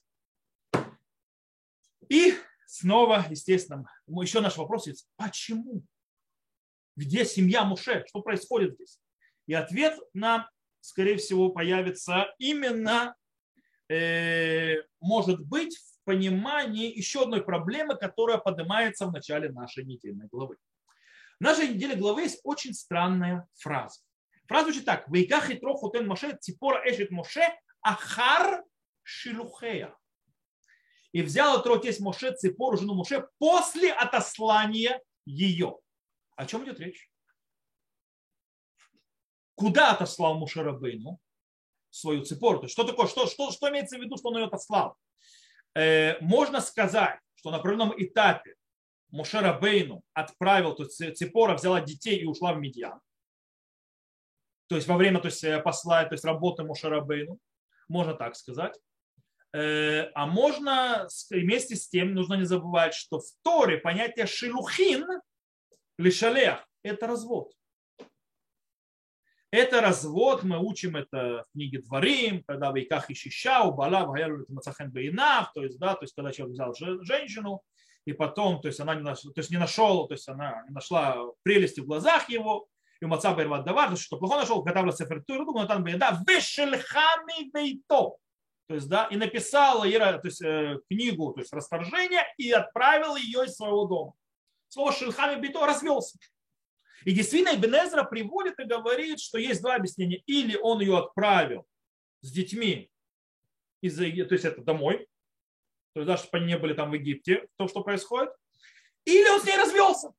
И 2.07 2.35
снова, 2.65 3.25
естественно, 3.29 3.91
еще 4.07 4.39
наш 4.39 4.55
вопрос 4.55 4.87
есть, 4.87 5.09
почему? 5.17 5.83
Где 6.95 7.25
семья 7.25 7.65
Муше? 7.65 8.05
Что 8.07 8.21
происходит 8.21 8.75
здесь? 8.75 8.97
И 9.45 9.53
ответ 9.53 9.99
нам, 10.13 10.47
скорее 10.79 11.17
всего, 11.17 11.49
появится 11.49 12.33
именно, 12.37 13.13
э, 13.89 14.75
может 15.01 15.41
быть, 15.45 15.75
в 15.75 16.05
понимании 16.05 16.95
еще 16.95 17.23
одной 17.23 17.43
проблемы, 17.43 17.97
которая 17.97 18.37
поднимается 18.37 19.05
в 19.05 19.11
начале 19.11 19.51
нашей 19.51 19.83
недельной 19.83 20.27
главы. 20.27 20.55
В 21.41 21.43
нашей 21.43 21.67
недельной 21.67 21.97
главы 21.97 22.21
есть 22.21 22.39
очень 22.45 22.73
странная 22.73 23.49
фраза. 23.55 23.99
Фраза 24.49 24.65
звучит 24.65 24.85
так. 24.85 25.07
Вейках 25.09 25.51
и 25.51 25.55
троху 25.55 25.93
Моше, 26.01 26.35
ципора 26.35 26.81
эшет 26.89 27.11
Моше, 27.11 27.55
ахар 27.81 28.63
шилухея. 29.03 29.95
И 31.11 31.21
взял 31.21 31.61
отец 31.63 31.99
Моше 31.99 32.35
ципору, 32.35 32.77
жену 32.77 32.95
Моше, 32.95 33.27
после 33.37 33.93
отослания 33.93 35.01
ее. 35.25 35.77
О 36.35 36.45
чем 36.47 36.63
идет 36.63 36.79
речь? 36.79 37.11
Куда 39.53 39.91
отослал 39.91 40.39
Моше 40.39 40.63
Рабейну 40.63 41.19
свою 41.91 42.23
ципору? 42.25 42.57
То 42.57 42.65
есть 42.65 42.73
что 42.73 42.83
такое, 42.85 43.05
что, 43.05 43.27
что, 43.27 43.51
что 43.51 43.69
имеется 43.69 43.99
в 43.99 44.01
виду, 44.01 44.17
что 44.17 44.29
он 44.29 44.37
ее 44.37 44.45
отослал? 44.45 44.97
Э, 45.75 46.19
можно 46.21 46.59
сказать, 46.59 47.19
что 47.35 47.51
на 47.51 47.57
определенном 47.57 47.93
этапе 47.95 48.55
Моше 49.11 49.41
Рабейну 49.41 50.01
отправил, 50.13 50.73
то 50.73 50.85
есть 50.85 51.17
Ципора 51.17 51.55
взяла 51.55 51.81
детей 51.81 52.17
и 52.17 52.25
ушла 52.25 52.53
в 52.53 52.59
Медьян 52.59 52.99
то 54.69 54.75
есть 54.75 54.87
во 54.87 54.97
время 54.97 55.19
то 55.19 55.27
есть, 55.27 55.43
э, 55.43 55.59
посла, 55.59 56.05
то 56.05 56.13
есть 56.13 56.23
работы 56.23 56.63
Мушарабейну, 56.63 57.39
можно 57.87 58.13
так 58.13 58.35
сказать. 58.35 58.79
Э, 59.51 60.11
а 60.13 60.27
можно 60.27 61.07
вместе 61.31 61.75
с 61.75 61.89
тем, 61.89 62.13
нужно 62.13 62.35
не 62.35 62.45
забывать, 62.45 62.93
что 62.93 63.19
в 63.19 63.25
Торе 63.41 63.79
понятие 63.79 64.27
шилухин 64.27 65.05
или 65.97 66.09
шалех– 66.11 66.63
это 66.83 67.07
развод. 67.07 67.51
Это 69.51 69.81
развод, 69.81 70.43
мы 70.43 70.63
учим 70.63 70.95
это 70.95 71.45
в 71.49 71.53
книге 71.53 71.81
Дворим, 71.81 72.43
когда 72.43 72.71
в 72.71 72.75
Иках 72.75 73.09
и 73.09 73.15
Шишау, 73.15 73.73
Бала, 73.73 74.05
Мацахен 74.47 74.91
Бейнав, 74.91 75.51
то 75.53 75.63
есть, 75.63 75.79
да, 75.79 75.95
то 75.95 76.03
есть, 76.03 76.13
когда 76.13 76.31
человек 76.31 76.53
взял 76.53 76.75
женщину, 77.03 77.63
и 78.05 78.13
потом, 78.13 78.61
то 78.61 78.67
есть, 78.67 78.79
она 78.79 78.93
не, 78.93 79.01
нашла, 79.01 79.31
то 79.31 79.39
есть, 79.39 79.49
не 79.49 79.57
нашел, 79.57 80.07
то 80.07 80.13
есть, 80.13 80.29
она 80.29 80.63
не 80.67 80.75
нашла 80.75 81.17
прелести 81.41 81.79
в 81.79 81.87
глазах 81.87 82.29
его, 82.29 82.67
и 83.01 83.05
маца 83.05 83.33
берват 83.33 83.65
давар, 83.65 83.95
что 83.97 84.17
плохо 84.17 84.37
нашел, 84.37 84.63
катавла 84.63 84.91
сефер 84.91 85.23
турду, 85.23 85.53
натан 85.53 85.83
беда, 85.83 86.19
вешельхами 86.27 87.49
бейто. 87.51 88.17
То 88.67 88.75
есть, 88.75 88.87
да, 88.87 89.05
и 89.05 89.15
написал 89.15 89.81
то 89.81 89.87
есть, 90.23 90.41
э, 90.41 90.79
книгу, 90.89 91.33
то 91.33 91.39
есть 91.39 91.51
расторжение, 91.53 92.23
и 92.37 92.51
отправил 92.51 93.15
ее 93.15 93.45
из 93.45 93.55
своего 93.55 93.85
дома. 93.85 94.13
Слово 94.67 94.91
шельхами 94.91 95.39
бейто 95.41 95.65
развелся. 95.65 96.19
И 97.05 97.13
действительно 97.13 97.55
Ибн 97.55 98.07
приводит 98.09 98.59
и 98.59 98.65
говорит, 98.65 99.19
что 99.19 99.37
есть 99.37 99.61
два 99.61 99.75
объяснения. 99.75 100.21
Или 100.25 100.57
он 100.57 100.81
ее 100.81 100.97
отправил 100.97 101.65
с 102.21 102.31
детьми, 102.31 102.91
из, 103.81 103.95
то 103.95 104.03
есть 104.03 104.45
это 104.45 104.61
домой, 104.61 105.07
то 105.93 106.01
есть 106.01 106.07
даже 106.07 106.23
чтобы 106.23 106.39
они 106.39 106.47
не 106.47 106.57
были 106.57 106.73
там 106.73 106.91
в 106.91 106.93
Египте, 106.93 107.47
то, 107.55 107.67
что 107.69 107.81
происходит, 107.81 108.31
или 109.05 109.27
он 109.29 109.39
с 109.39 109.45
ней 109.45 109.57
развелся. 109.57 110.13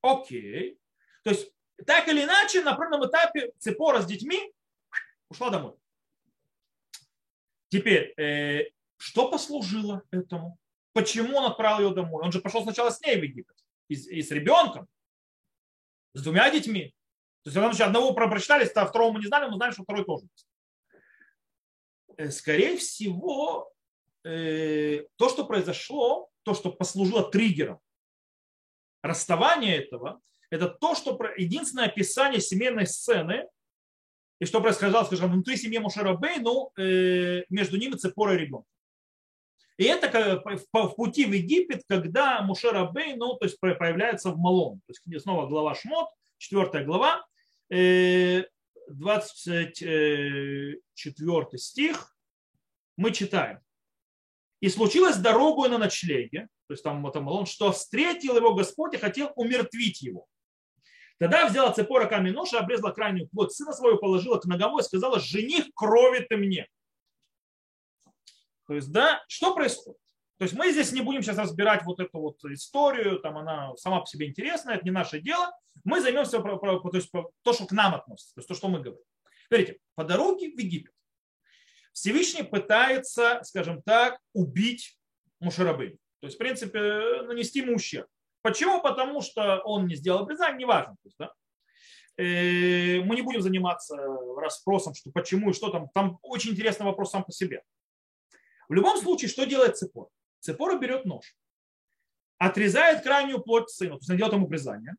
Окей. 0.00 0.79
То 1.30 1.36
есть, 1.36 1.52
так 1.86 2.08
или 2.08 2.24
иначе, 2.24 2.60
на 2.62 2.72
определенном 2.72 3.08
этапе 3.08 3.52
Цепора 3.58 4.00
с 4.00 4.06
детьми 4.06 4.52
ушла 5.28 5.50
домой. 5.50 5.74
Теперь, 7.68 8.12
э, 8.20 8.70
что 8.96 9.30
послужило 9.30 10.02
этому? 10.10 10.58
Почему 10.92 11.36
он 11.36 11.52
отправил 11.52 11.90
ее 11.90 11.94
домой? 11.94 12.24
Он 12.24 12.32
же 12.32 12.40
пошел 12.40 12.64
сначала 12.64 12.90
с 12.90 13.00
ней 13.00 13.16
в 13.16 13.22
Египет. 13.22 13.56
И, 13.86 13.94
и 13.94 14.22
с 14.22 14.32
ребенком. 14.32 14.88
С 16.14 16.22
двумя 16.24 16.50
детьми. 16.50 16.96
То 17.44 17.50
есть, 17.50 17.56
значит, 17.56 17.80
одного 17.80 18.12
прочитали, 18.12 18.68
а 18.74 18.86
второго 18.86 19.12
мы 19.12 19.20
не 19.20 19.26
знали, 19.26 19.48
мы 19.48 19.54
знаем, 19.54 19.72
что 19.72 19.84
второй 19.84 20.04
тоже. 20.04 20.26
Э, 22.16 22.30
скорее 22.32 22.76
всего, 22.76 23.72
э, 24.24 25.04
то, 25.14 25.28
что 25.28 25.46
произошло, 25.46 26.28
то, 26.42 26.54
что 26.54 26.72
послужило 26.72 27.30
триггером 27.30 27.78
расставания 29.02 29.76
этого, 29.76 30.20
это 30.50 30.68
то, 30.68 30.94
что 30.94 31.18
единственное 31.36 31.86
описание 31.86 32.40
семейной 32.40 32.86
сцены, 32.86 33.48
и 34.40 34.46
что 34.46 34.60
происходило, 34.60 35.04
скажем, 35.04 35.32
внутри 35.32 35.56
семьи 35.56 35.78
Мушарабей, 35.78 36.38
ну, 36.38 36.72
э, 36.78 37.44
между 37.50 37.76
ними 37.76 37.94
цепора 37.94 38.34
и 38.34 38.38
ребенок. 38.38 38.66
И 39.76 39.84
это 39.84 40.42
в 40.72 40.94
пути 40.94 41.24
в 41.24 41.32
Египет, 41.32 41.84
когда 41.88 42.42
Мушарабей, 42.42 43.14
ну, 43.14 43.36
то 43.36 43.46
есть 43.46 43.58
появляется 43.60 44.30
в 44.30 44.38
Малон. 44.38 44.80
То 44.86 44.92
есть 45.06 45.22
снова 45.22 45.46
глава 45.46 45.74
Шмот, 45.74 46.08
4 46.38 46.84
глава, 46.84 47.24
24 47.70 49.72
э, 49.82 51.56
стих, 51.56 52.16
мы 52.96 53.12
читаем. 53.12 53.60
И 54.60 54.68
случилось 54.68 55.16
дорогу 55.16 55.66
на 55.68 55.78
ночлеге, 55.78 56.48
то 56.66 56.74
есть 56.74 56.84
там, 56.84 57.10
там 57.10 57.24
Малон, 57.24 57.46
что 57.46 57.72
встретил 57.72 58.36
его 58.36 58.54
Господь 58.54 58.94
и 58.94 58.98
хотел 58.98 59.32
умертвить 59.36 60.02
его. 60.02 60.26
Тогда 61.20 61.46
взяла 61.46 61.70
цепора 61.70 62.06
камень 62.06 62.32
нож, 62.32 62.54
обрезала 62.54 62.92
крайнюю 62.92 63.28
плоть 63.28 63.52
сына 63.52 63.74
своего, 63.74 63.98
положила 63.98 64.38
к 64.38 64.46
ногам 64.46 64.78
и 64.78 64.82
сказала, 64.82 65.20
жених 65.20 65.66
крови 65.74 66.26
ты 66.26 66.38
мне. 66.38 66.66
То 68.66 68.74
есть, 68.74 68.90
да, 68.90 69.22
что 69.28 69.54
происходит? 69.54 70.00
То 70.38 70.44
есть 70.44 70.54
мы 70.54 70.72
здесь 70.72 70.92
не 70.92 71.02
будем 71.02 71.22
сейчас 71.22 71.36
разбирать 71.36 71.82
вот 71.84 72.00
эту 72.00 72.18
вот 72.18 72.42
историю, 72.44 73.20
там 73.20 73.36
она 73.36 73.76
сама 73.76 74.00
по 74.00 74.06
себе 74.06 74.28
интересная, 74.28 74.76
это 74.76 74.84
не 74.86 74.92
наше 74.92 75.20
дело. 75.20 75.52
Мы 75.84 76.00
займемся 76.00 76.40
про, 76.40 76.56
про, 76.56 76.80
то, 76.80 76.96
есть, 76.96 77.10
про 77.10 77.30
то, 77.42 77.52
что 77.52 77.66
к 77.66 77.72
нам 77.72 77.94
относится, 77.94 78.36
то 78.36 78.38
есть 78.38 78.48
то, 78.48 78.54
что 78.54 78.68
мы 78.68 78.80
говорим. 78.80 79.04
Смотрите, 79.48 79.78
по 79.96 80.04
дороге 80.04 80.50
в 80.50 80.58
Египет 80.58 80.94
Всевышний 81.92 82.44
пытается, 82.44 83.42
скажем 83.44 83.82
так, 83.82 84.18
убить 84.32 84.96
Мушарабы. 85.38 85.98
То 86.20 86.28
есть, 86.28 86.36
в 86.36 86.38
принципе, 86.38 87.22
нанести 87.24 87.58
ему 87.58 87.74
ущерб. 87.74 88.08
Почему? 88.42 88.80
Потому 88.80 89.20
что 89.20 89.60
он 89.64 89.86
не 89.86 89.94
сделал 89.94 90.20
обрезание, 90.20 90.58
неважно. 90.58 90.94
То 91.02 91.06
есть, 91.06 91.16
да? 91.18 91.32
Э, 92.16 93.00
мы 93.02 93.16
не 93.16 93.22
будем 93.22 93.42
заниматься 93.42 93.96
расспросом, 94.36 94.94
что 94.94 95.10
почему 95.10 95.50
и 95.50 95.52
что 95.52 95.70
там. 95.70 95.88
Там 95.94 96.18
очень 96.22 96.50
интересный 96.52 96.86
вопрос 96.86 97.10
сам 97.10 97.24
по 97.24 97.32
себе. 97.32 97.62
В 98.68 98.72
любом 98.72 99.00
случае, 99.00 99.28
что 99.28 99.46
делает 99.46 99.76
Цепор? 99.76 100.08
Цепора 100.40 100.78
берет 100.78 101.04
нож, 101.04 101.34
отрезает 102.38 103.02
крайнюю 103.02 103.42
плоть 103.42 103.70
сына, 103.70 103.92
то 103.92 103.96
есть 103.98 104.16
делает 104.16 104.32
ему 104.32 104.46
обрезание, 104.46 104.94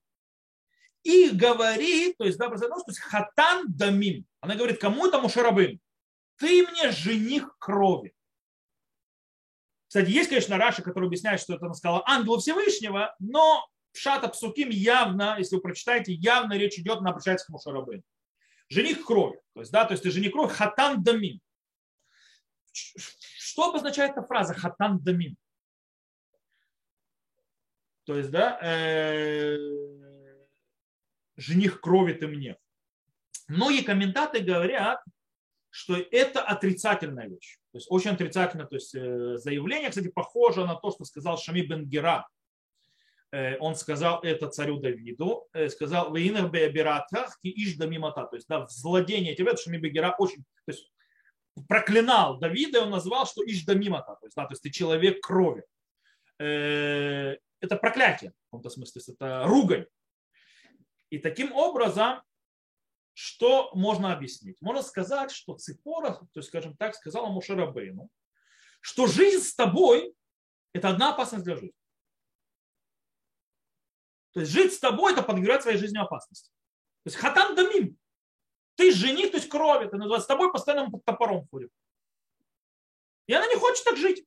и 1.03 1.29
говорит, 1.29 2.17
то 2.17 2.25
есть, 2.25 2.38
да, 2.38 2.50
нож, 2.50 2.60
то 2.60 2.83
есть 2.88 3.00
хатан 3.00 3.65
дамим. 3.67 4.25
Она 4.39 4.55
говорит, 4.55 4.79
кому 4.79 5.07
это 5.07 5.19
мушарабым? 5.19 5.79
Ты 6.38 6.67
мне 6.67 6.91
жених 6.91 7.55
крови. 7.60 8.13
Кстати, 9.91 10.10
есть, 10.10 10.29
конечно, 10.29 10.57
Раши, 10.57 10.83
который 10.83 11.07
объясняет, 11.07 11.41
что 11.41 11.53
это 11.53 11.65
она 11.65 11.74
сказала 11.74 12.01
ангелу 12.07 12.39
Всевышнего, 12.39 13.13
но 13.19 13.69
в 13.91 13.98
Шата 13.98 14.29
Псуким 14.29 14.69
явно, 14.69 15.36
если 15.38 15.57
вы 15.57 15.62
прочитаете, 15.62 16.13
явно 16.13 16.53
речь 16.53 16.79
идет, 16.79 17.00
она 17.00 17.10
обращается 17.10 17.45
к 17.45 17.50
Мушарабейну. 17.50 18.01
Жених 18.69 19.05
крови. 19.05 19.41
То 19.53 19.60
есть, 19.60 19.71
да, 19.74 19.83
то 19.83 19.91
есть 19.91 20.01
ты 20.01 20.12
жених 20.12 20.31
крови, 20.31 20.48
хатан 20.48 21.03
дамин. 21.03 21.41
Что 22.71 23.67
обозначает 23.67 24.13
эта 24.13 24.24
фраза 24.24 24.53
хатан 24.53 24.98
дамин? 25.03 25.36
То 28.05 28.15
есть, 28.15 28.31
да, 28.31 28.60
э, 28.62 29.57
жених 31.36 31.81
крови 31.81 32.13
ты 32.13 32.27
мне. 32.27 32.55
Многие 33.50 33.83
комментаторы 33.83 34.41
говорят, 34.41 35.03
что 35.69 35.98
это 35.98 36.41
отрицательная 36.41 37.27
вещь. 37.27 37.61
То 37.71 37.77
есть 37.77 37.87
очень 37.89 38.11
отрицательное 38.11 38.65
то 38.65 38.75
есть, 38.75 38.93
э, 38.93 39.37
заявление, 39.37 39.89
кстати, 39.89 40.09
похоже 40.09 40.65
на 40.65 40.75
то, 40.75 40.91
что 40.91 41.05
сказал 41.05 41.37
Шами 41.37 41.61
Бенгера. 41.61 42.27
Э, 43.31 43.57
он 43.59 43.75
сказал 43.75 44.19
это 44.23 44.49
царю 44.49 44.77
Давиду, 44.77 45.47
э, 45.53 45.69
сказал, 45.69 46.13
«Вейнер 46.13 46.49
беабиратах 46.49 47.39
ки 47.39 47.47
иш 47.47 47.77
дамимата». 47.77 48.25
То 48.25 48.35
есть, 48.35 48.47
да, 48.49 48.65
в 48.65 48.69
злодение 48.69 49.35
тебя, 49.35 49.55
Шами 49.55 49.77
Бенгера 49.77 50.13
очень, 50.17 50.43
то 50.65 50.71
есть, 50.71 50.91
проклинал 51.69 52.39
Давида, 52.39 52.79
и 52.79 52.81
он 52.81 52.89
назвал, 52.89 53.25
что 53.25 53.41
иш 53.45 53.63
дамимата. 53.63 54.17
То 54.19 54.25
есть, 54.25 54.35
да, 54.35 54.45
то 54.45 54.51
есть 54.51 54.63
ты 54.63 54.69
человек 54.69 55.21
крови. 55.21 55.63
Это 56.37 57.77
проклятие, 57.77 58.31
в 58.31 58.45
каком-то 58.45 58.69
смысле, 58.69 59.01
это 59.13 59.43
ругань. 59.45 59.85
И 61.09 61.19
таким 61.19 61.53
образом 61.53 62.21
что 63.13 63.72
можно 63.74 64.13
объяснить? 64.13 64.62
Можно 64.62 64.82
сказать, 64.82 65.32
что 65.32 65.56
Ципора, 65.56 66.13
то 66.13 66.39
есть, 66.39 66.50
скажем 66.50 66.75
так, 66.77 66.96
сказала 66.96 67.27
Мушерабейну, 67.27 68.10
что 68.82 69.08
жизнь 69.08 69.44
с 69.44 69.53
тобой– 69.53 70.13
это 70.74 70.89
одна 70.89 71.13
опасность 71.13 71.44
для 71.44 71.56
жизни. 71.56 71.75
То 74.34 74.39
есть 74.39 74.51
жить 74.51 74.74
с 74.74 74.80
тобой– 74.80 75.12
это 75.13 75.24
подвергать 75.24 75.63
своей 75.63 75.77
жизни 75.77 75.98
опасности. 75.98 76.50
То 77.03 77.10
есть 77.10 77.18
хатан 77.18 77.56
дамим. 77.56 77.98
Ты 78.75 78.91
жених, 78.91 79.32
то 79.32 79.38
есть 79.38 79.50
крови, 79.50 79.89
ты 79.89 79.98
с 79.98 80.25
тобой 80.25 80.51
постоянно 80.51 80.89
под 80.89 81.03
топором 81.03 81.48
ходит. 81.50 81.72
И 83.27 83.34
она 83.34 83.46
не 83.48 83.56
хочет 83.56 83.84
так 83.84 83.98
жить. 83.98 84.25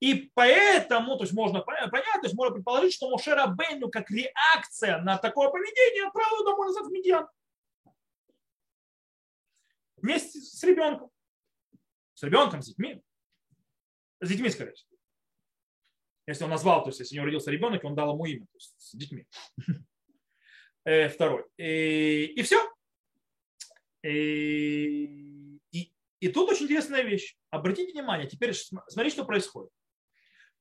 И 0.00 0.30
поэтому, 0.34 1.16
то 1.16 1.24
есть 1.24 1.34
можно 1.34 1.60
понять, 1.60 1.90
то 1.90 2.22
есть 2.22 2.34
можно 2.34 2.54
предположить, 2.54 2.94
что 2.94 3.10
Мошера 3.10 3.46
Бейну 3.46 3.90
как 3.90 4.10
реакция 4.10 4.98
на 5.02 5.18
такое 5.18 5.50
поведение 5.50 6.06
отправил 6.06 6.44
домой 6.44 6.68
назад 6.68 6.86
в 6.86 6.90
Медиан. 6.90 7.28
Вместе 9.96 10.40
с 10.40 10.62
ребенком. 10.64 11.10
С 12.14 12.22
ребенком, 12.22 12.62
с 12.62 12.68
детьми. 12.68 13.02
С 14.20 14.28
детьми, 14.28 14.48
скорее 14.48 14.72
всего. 14.72 14.90
Если 16.26 16.44
он 16.44 16.50
назвал, 16.50 16.82
то 16.82 16.88
есть 16.88 17.00
если 17.00 17.14
у 17.14 17.16
него 17.16 17.26
родился 17.26 17.50
ребенок, 17.50 17.84
он 17.84 17.94
дал 17.94 18.14
ему 18.14 18.24
имя, 18.24 18.46
то 18.46 18.56
есть 18.56 18.74
с 18.78 18.96
детьми. 18.96 19.26
Э, 20.86 21.10
второй. 21.10 21.44
И, 21.58 22.40
все. 22.42 22.56
И, 24.02 25.60
и, 25.72 25.92
и 26.20 26.28
тут 26.28 26.50
очень 26.50 26.64
интересная 26.64 27.02
вещь. 27.02 27.36
Обратите 27.50 27.92
внимание, 27.92 28.26
теперь 28.26 28.54
смотрите, 28.54 29.10
что 29.10 29.26
происходит. 29.26 29.70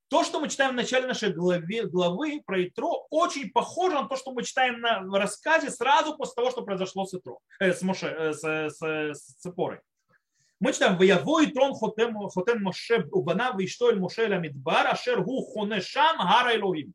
То, 0.10 0.24
что 0.24 0.40
мы 0.40 0.50
читаем 0.50 0.72
в 0.72 0.76
начале 0.76 1.06
нашей 1.06 1.32
главы, 1.32 1.84
главы 1.84 2.42
про 2.44 2.64
Итро, 2.66 3.06
очень 3.12 3.52
похоже 3.52 3.96
на 3.96 4.08
то, 4.08 4.16
что 4.16 4.32
мы 4.32 4.44
читаем 4.44 4.82
на, 4.82 5.20
рассказе 5.20 5.70
сразу 5.70 6.18
после 6.18 6.34
того, 6.34 6.50
что 6.50 6.64
произошло 6.64 7.06
с 7.06 7.14
Итро, 7.14 7.40
э, 7.60 7.74
с, 7.74 7.84
Моше, 7.84 8.08
э, 8.08 8.34
с, 8.34 8.44
с, 8.44 8.82
с 8.82 9.22
Цепорой. 9.36 9.80
Мы 10.60 10.74
читаем 10.74 10.98
«Ваяво 10.98 11.46
Итрон 11.46 11.76
хотен, 11.76 12.16
хотен 12.30 12.64
Моше 12.64 13.08
убана 13.12 13.54
виштоль 13.56 14.00
Моше 14.00 14.28
ламидбар, 14.28 14.88
ашер 14.88 15.22
гу 15.22 15.42
хонешам 15.44 16.18
гара 16.18 16.56
Элохим». 16.58 16.94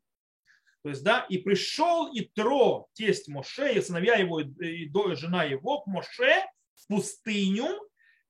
То 0.83 0.89
есть, 0.89 1.03
да, 1.03 1.25
и 1.29 1.37
пришел 1.37 2.09
Итро, 2.13 2.87
тесть 2.93 3.29
Моше, 3.29 3.73
и 3.73 3.81
сыновья 3.81 4.15
его, 4.15 4.41
и 4.41 5.15
жена 5.15 5.45
его, 5.45 5.79
к 5.79 5.87
Моше 5.87 6.45
в 6.75 6.87
пустыню, 6.87 7.79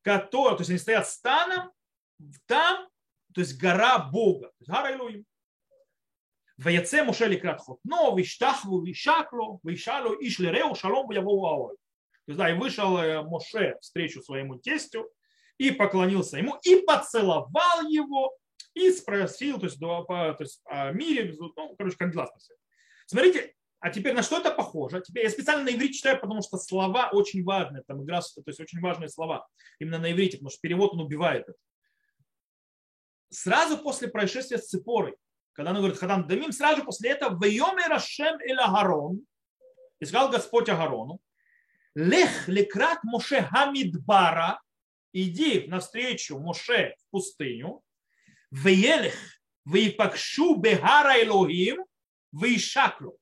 которая, 0.03 0.55
то 0.55 0.61
есть 0.61 0.69
они 0.69 0.79
стоят 0.79 1.07
станом, 1.07 1.71
там, 2.45 2.87
то 3.35 3.41
есть 3.41 3.57
гора 3.57 3.99
Бога, 3.99 4.47
то 4.47 4.55
есть 4.59 4.71
гора 4.71 4.95
Элоим. 4.95 5.25
Ваяце 6.57 7.03
Муше 7.03 7.25
ликрат 7.25 7.59
хотно, 7.59 8.15
виштахву, 8.15 8.81
вишакло, 8.81 9.59
вишалу, 9.63 10.15
ишлереу, 10.21 10.73
шалом, 10.73 11.11
явову 11.11 11.45
аой. 11.45 11.75
То 12.25 12.31
есть, 12.31 12.37
да, 12.37 12.50
и 12.50 12.57
вышел 12.57 12.98
э, 12.98 13.21
Моше 13.24 13.77
встречу 13.81 14.21
своему 14.21 14.55
тестю, 14.55 15.11
и 15.57 15.71
поклонился 15.71 16.37
ему, 16.37 16.57
и 16.63 16.77
поцеловал 16.77 17.87
его, 17.89 18.33
и 18.74 18.89
спросил, 18.91 19.59
то 19.59 19.65
есть, 19.65 19.79
до, 19.79 20.05
то 20.05 20.37
есть 20.39 20.61
о 20.65 20.91
мире, 20.93 21.35
ну, 21.37 21.75
короче, 21.77 21.98
как 21.98 22.13
дела 22.13 22.27
спросил. 22.27 22.55
Смотрите, 23.05 23.53
а 23.81 23.89
теперь 23.89 24.13
на 24.13 24.24
что 24.24 24.39
это 24.39 24.51
похоже? 24.51 25.01
Теперь 25.01 25.25
я 25.25 25.29
специально 25.29 25.65
на 25.65 25.75
иврит 25.75 25.91
читаю, 25.91 26.19
потому 26.21 26.41
что 26.41 26.57
слова 26.57 27.09
очень 27.11 27.43
важные, 27.43 27.83
там 27.83 28.01
игра, 28.01 28.21
то 28.21 28.43
есть 28.48 28.61
очень 28.61 28.79
важные 28.79 29.09
слова 29.09 29.45
именно 29.79 30.00
на 30.00 30.11
иврите, 30.11 30.37
потому 30.37 30.51
что 30.51 30.61
перевод 30.61 30.93
он 30.93 31.01
убивает 31.01 31.43
это 31.50 31.57
сразу 33.29 33.77
после 33.77 34.07
происшествия 34.07 34.57
с 34.57 34.68
Ципорой, 34.68 35.16
когда 35.53 35.72
она 35.72 35.79
говорит 35.79 35.98
Хадам 35.98 36.27
Дамим, 36.27 36.51
сразу 36.51 36.83
после 36.83 37.11
этого 37.11 37.38
«Вайоме 37.38 37.88
Рашем 37.88 38.40
или 38.42 38.59
Агарон», 38.59 39.25
и 40.00 40.05
сказал 40.05 40.29
Господь 40.29 40.70
Агарону, 40.70 41.20
«Лех 41.96 42.48
лекрат 42.48 43.03
Моше 43.03 43.42
Хамидбара», 43.42 44.61
иди 45.14 45.66
навстречу 45.68 46.40
Моше 46.40 46.96
в 46.98 47.11
пустыню, 47.11 47.81
«Веелех 48.51 49.16
вейпакшу 49.66 50.55
бехара 50.55 51.24
Элохим 51.24 51.85
вейшаклу». 52.31 53.18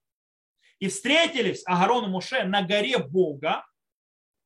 И 0.79 0.87
встретились 0.87 1.63
Агарон 1.65 2.05
и 2.05 2.07
Моше 2.09 2.43
на 2.43 2.63
горе 2.63 2.97
Бога 2.97 3.63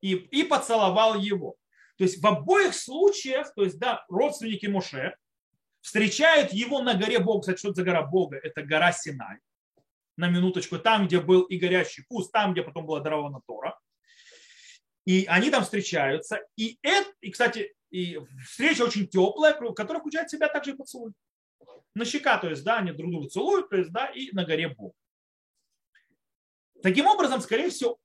и, 0.00 0.12
и 0.14 0.44
поцеловал 0.44 1.18
его. 1.18 1.56
То 1.96 2.04
есть 2.04 2.22
в 2.22 2.26
обоих 2.26 2.74
случаях, 2.74 3.52
то 3.54 3.64
есть 3.64 3.78
да, 3.78 4.04
родственники 4.08 4.66
Моше, 4.66 5.16
встречают 5.88 6.52
его 6.52 6.82
на 6.82 6.94
горе 6.94 7.18
Бога. 7.18 7.40
Кстати, 7.40 7.58
что 7.58 7.68
это 7.68 7.76
за 7.76 7.84
гора 7.84 8.02
Бога? 8.02 8.36
Это 8.36 8.62
гора 8.62 8.92
Синай. 8.92 9.38
На 10.18 10.28
минуточку, 10.28 10.78
там, 10.78 11.06
где 11.06 11.18
был 11.18 11.42
и 11.42 11.56
горящий 11.56 12.02
куст, 12.02 12.30
там, 12.30 12.52
где 12.52 12.62
потом 12.62 12.84
была 12.84 13.00
дарована 13.00 13.40
Тора. 13.46 13.78
И 15.06 15.24
они 15.28 15.50
там 15.50 15.64
встречаются. 15.64 16.40
И, 16.56 16.78
это, 16.82 17.10
и 17.22 17.30
кстати, 17.30 17.74
и 17.90 18.20
встреча 18.44 18.82
очень 18.82 19.08
теплая, 19.08 19.54
которая 19.54 20.00
включает 20.00 20.28
в 20.28 20.30
себя 20.30 20.48
также 20.48 20.72
и 20.72 20.76
поцелуй. 20.76 21.12
На 21.94 22.04
щека, 22.04 22.36
то 22.36 22.50
есть, 22.50 22.64
да, 22.64 22.78
они 22.78 22.92
друг 22.92 23.10
друга 23.10 23.28
целуют, 23.28 23.70
то 23.70 23.76
есть, 23.76 23.90
да, 23.90 24.08
и 24.08 24.30
на 24.32 24.44
горе 24.44 24.68
Бога. 24.68 24.94
Таким 26.82 27.06
образом, 27.06 27.40
скорее 27.40 27.70
всего, 27.70 27.98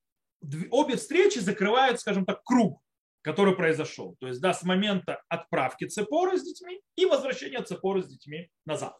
обе 0.72 0.96
встречи 0.96 1.39
закрывают, 1.39 2.00
скажем 2.00 2.26
так, 2.26 2.43
круг 2.43 2.82
который 3.24 3.56
произошел. 3.56 4.16
То 4.20 4.28
есть 4.28 4.42
да, 4.42 4.54
с 4.54 4.64
момента 4.64 5.24
отправки 5.30 5.86
Цепоры 5.86 6.38
с 6.38 6.44
детьми 6.44 6.82
и 6.96 7.06
возвращения 7.06 7.64
Цепоры 7.64 8.04
с 8.04 8.08
детьми 8.08 8.52
назад. 8.66 8.96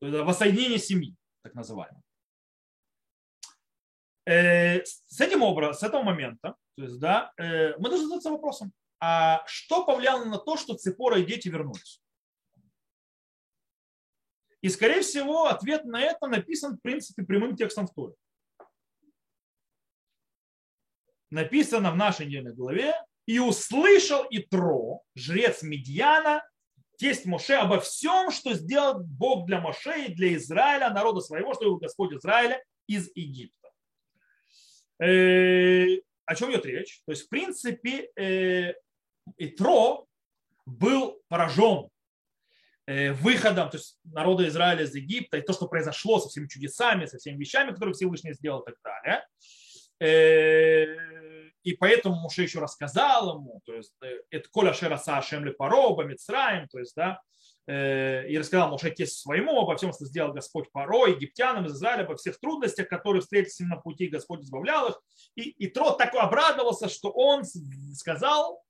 То 0.00 0.06
есть 0.06 0.18
воссоединение 0.20 0.78
семьи, 0.78 1.16
так 1.42 1.54
называемое. 1.54 2.02
Э, 4.24 4.84
с 4.84 5.20
этим 5.20 5.42
образом, 5.42 5.74
с 5.74 5.82
этого 5.82 6.02
момента, 6.02 6.54
то 6.76 6.82
есть, 6.82 7.00
да, 7.00 7.32
э, 7.38 7.76
мы 7.78 7.88
должны 7.88 8.06
задаться 8.06 8.30
вопросом, 8.30 8.72
а 9.00 9.44
что 9.46 9.84
повлияло 9.84 10.24
на 10.24 10.38
то, 10.38 10.56
что 10.56 10.74
Цепора 10.74 11.18
и 11.18 11.26
дети 11.26 11.48
вернулись? 11.48 12.00
И, 14.60 14.68
скорее 14.68 15.02
всего, 15.02 15.46
ответ 15.46 15.84
на 15.84 16.00
это 16.00 16.26
написан, 16.26 16.76
в 16.76 16.80
принципе, 16.80 17.22
прямым 17.24 17.56
текстом 17.56 17.86
в 17.86 17.94
Торе. 17.94 18.14
Написано 21.30 21.90
в 21.90 21.96
нашей 21.96 22.26
недельной 22.26 22.54
главе, 22.54 22.94
и 23.28 23.38
услышал 23.40 24.24
Итро, 24.30 25.02
жрец 25.14 25.62
Медьяна, 25.62 26.42
тесть 26.96 27.26
Моше, 27.26 27.56
обо 27.56 27.78
всем, 27.78 28.30
что 28.30 28.54
сделал 28.54 29.00
Бог 29.00 29.46
для 29.46 29.60
Моше 29.60 30.06
и 30.06 30.14
для 30.14 30.34
Израиля, 30.36 30.88
народа 30.88 31.20
своего, 31.20 31.52
что 31.52 31.66
его 31.66 31.76
Господь 31.76 32.14
Израиля 32.14 32.64
из 32.86 33.10
Египта. 33.14 33.68
Э, 34.98 35.98
о 36.24 36.34
чем 36.36 36.50
идет 36.52 36.64
речь? 36.64 37.02
То 37.04 37.12
есть, 37.12 37.26
в 37.26 37.28
принципе, 37.28 38.10
э, 38.16 38.72
Итро 39.36 40.06
был 40.64 41.20
поражен 41.28 41.90
э, 42.86 43.12
выходом 43.12 43.68
то 43.68 43.76
есть, 43.76 43.98
народа 44.04 44.48
Израиля 44.48 44.84
из 44.84 44.94
Египта 44.94 45.36
и 45.36 45.42
то, 45.42 45.52
что 45.52 45.68
произошло 45.68 46.18
со 46.18 46.30
всеми 46.30 46.48
чудесами, 46.48 47.04
со 47.04 47.18
всеми 47.18 47.36
вещами, 47.36 47.72
которые 47.72 47.92
Всевышний 47.92 48.32
сделал 48.32 48.60
и 48.60 48.72
так 48.72 48.76
далее 48.82 49.26
и 51.68 51.76
поэтому 51.76 52.16
Муше 52.16 52.44
еще 52.44 52.60
рассказал 52.60 53.36
ему, 53.36 53.60
то 53.66 53.74
есть, 53.74 53.94
э, 54.02 54.20
это 54.30 54.48
Коля 54.48 54.72
Шераса 54.72 55.18
Ашем 55.18 55.44
Паро, 55.54 56.02
Мицраем, 56.02 56.66
то 56.68 56.78
есть, 56.78 56.94
да, 56.96 57.20
э, 57.66 58.26
и 58.26 58.38
рассказал 58.38 58.70
Муше 58.70 58.90
тесть 58.90 59.20
своему 59.20 59.60
обо 59.60 59.76
всем, 59.76 59.92
что 59.92 60.06
сделал 60.06 60.32
Господь 60.32 60.72
Паро, 60.72 61.08
египтянам 61.08 61.66
из 61.66 61.74
Израиля, 61.74 62.04
обо 62.04 62.16
всех 62.16 62.40
трудностях, 62.40 62.88
которые 62.88 63.20
встретились 63.20 63.60
им 63.60 63.68
на 63.68 63.76
пути, 63.76 64.06
Господь 64.06 64.40
избавлял 64.40 64.88
их. 64.88 65.00
И, 65.34 65.50
и 65.50 65.66
Трот 65.68 65.98
так 65.98 66.14
обрадовался, 66.14 66.88
что 66.88 67.10
он 67.10 67.44
сказал, 67.44 68.64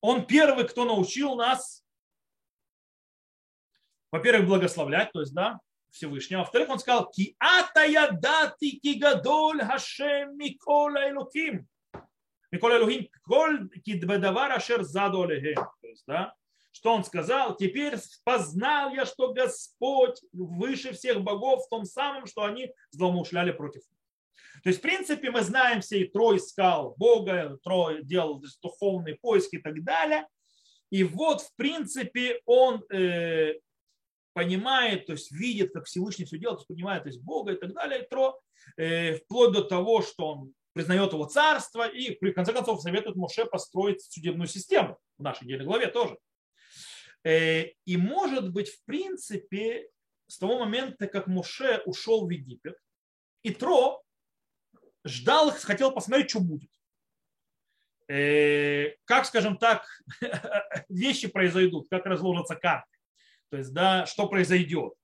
он 0.00 0.24
первый, 0.24 0.66
кто 0.66 0.86
научил 0.86 1.34
нас, 1.34 1.84
во-первых, 4.10 4.48
благословлять, 4.48 5.12
то 5.12 5.20
есть, 5.20 5.34
да, 5.34 5.60
Всевышнего. 5.90 6.40
Во-вторых, 6.40 6.70
он 6.70 6.78
сказал, 6.78 7.10
ки 7.10 7.36
атая 7.38 8.12
дати 8.12 8.78
ки 8.78 8.98
гадоль 8.98 9.60
хашем 9.62 10.38
микола 10.38 11.10
элоким. 11.10 11.68
Микола 12.50 12.78
Элухим, 12.78 13.08
коль 13.22 13.68
кидбедавар 13.84 14.52
ашер 14.52 14.82
заду. 14.82 15.26
То 15.26 15.34
есть, 15.34 16.04
да, 16.06 16.34
что 16.72 16.92
он 16.94 17.04
сказал, 17.04 17.56
теперь 17.56 17.94
познал 18.24 18.94
я, 18.94 19.04
что 19.06 19.32
Господь 19.32 20.20
выше 20.32 20.92
всех 20.92 21.22
богов 21.22 21.64
в 21.64 21.68
том 21.68 21.84
самом, 21.84 22.26
что 22.26 22.44
они 22.44 22.72
злоумышляли 22.90 23.52
против 23.52 23.82
него. 23.82 24.00
То 24.62 24.68
есть, 24.68 24.80
в 24.80 24.82
принципе, 24.82 25.30
мы 25.30 25.42
знаем 25.42 25.80
все, 25.80 26.00
и 26.00 26.08
Трой 26.08 26.36
искал 26.36 26.94
Бога, 26.96 27.58
Трой 27.62 28.02
делал 28.04 28.42
духовные 28.62 29.16
поиски 29.16 29.56
и 29.56 29.62
так 29.62 29.82
далее. 29.82 30.26
И 30.90 31.04
вот, 31.04 31.40
в 31.40 31.54
принципе, 31.56 32.40
он 32.46 32.84
э, 32.92 33.54
понимает, 34.32 35.06
то 35.06 35.12
есть 35.12 35.30
видит, 35.30 35.72
как 35.72 35.86
Всевышний 35.86 36.24
все 36.24 36.38
делает, 36.38 36.66
понимает, 36.66 37.04
то 37.04 37.08
есть 37.08 37.22
Бога 37.22 37.52
и 37.52 37.56
так 37.56 37.72
далее, 37.72 38.02
и 38.02 38.08
Тро, 38.08 38.38
э, 38.76 39.14
вплоть 39.14 39.52
до 39.52 39.62
того, 39.62 40.02
что 40.02 40.26
он 40.26 40.54
признает 40.80 41.12
его 41.12 41.26
царство 41.26 41.86
и, 41.86 42.12
при 42.12 42.32
конце 42.32 42.54
концов, 42.54 42.80
советует 42.80 43.14
Моше 43.14 43.44
построить 43.44 44.00
судебную 44.02 44.48
систему 44.48 44.98
в 45.18 45.22
нашей 45.22 45.44
недельной 45.44 45.66
главе 45.66 45.88
тоже. 45.88 46.16
Э, 47.22 47.66
и 47.84 47.98
может 47.98 48.50
быть, 48.50 48.70
в 48.70 48.82
принципе, 48.86 49.90
с 50.26 50.38
того 50.38 50.58
момента, 50.58 51.06
как 51.06 51.26
Моше 51.26 51.82
ушел 51.84 52.26
в 52.26 52.30
Египет, 52.30 52.78
и 53.42 53.52
Тро 53.52 54.02
ждал 55.04 55.50
их, 55.50 55.60
хотел 55.60 55.92
посмотреть, 55.92 56.30
что 56.30 56.40
будет. 56.40 56.70
Э, 58.08 58.94
как, 59.04 59.26
скажем 59.26 59.58
так, 59.58 59.84
вещи 60.88 61.28
произойдут, 61.28 61.88
как 61.90 62.06
разложатся 62.06 62.56
карты. 62.56 62.96
То 63.50 63.58
есть, 63.58 63.74
да, 63.74 64.06
что 64.06 64.26
произойдет. 64.28 64.94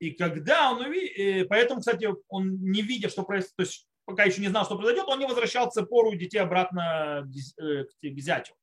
Э, 0.00 0.04
и 0.04 0.10
когда 0.12 0.72
он 0.72 0.80
увидел, 0.80 1.42
э, 1.42 1.44
поэтому, 1.44 1.80
кстати, 1.80 2.08
он 2.28 2.60
не 2.62 2.82
видя, 2.82 3.08
что 3.08 3.22
происходит, 3.22 3.56
то 3.56 3.62
есть 3.62 3.86
пока 4.04 4.24
еще 4.24 4.40
не 4.40 4.48
знал, 4.48 4.64
что 4.64 4.76
произойдет, 4.76 5.04
он 5.06 5.18
не 5.18 5.26
возвращал 5.26 5.70
цепору 5.70 6.14
детей 6.16 6.38
обратно 6.38 7.28
к 7.30 8.20
зятю. 8.20 8.54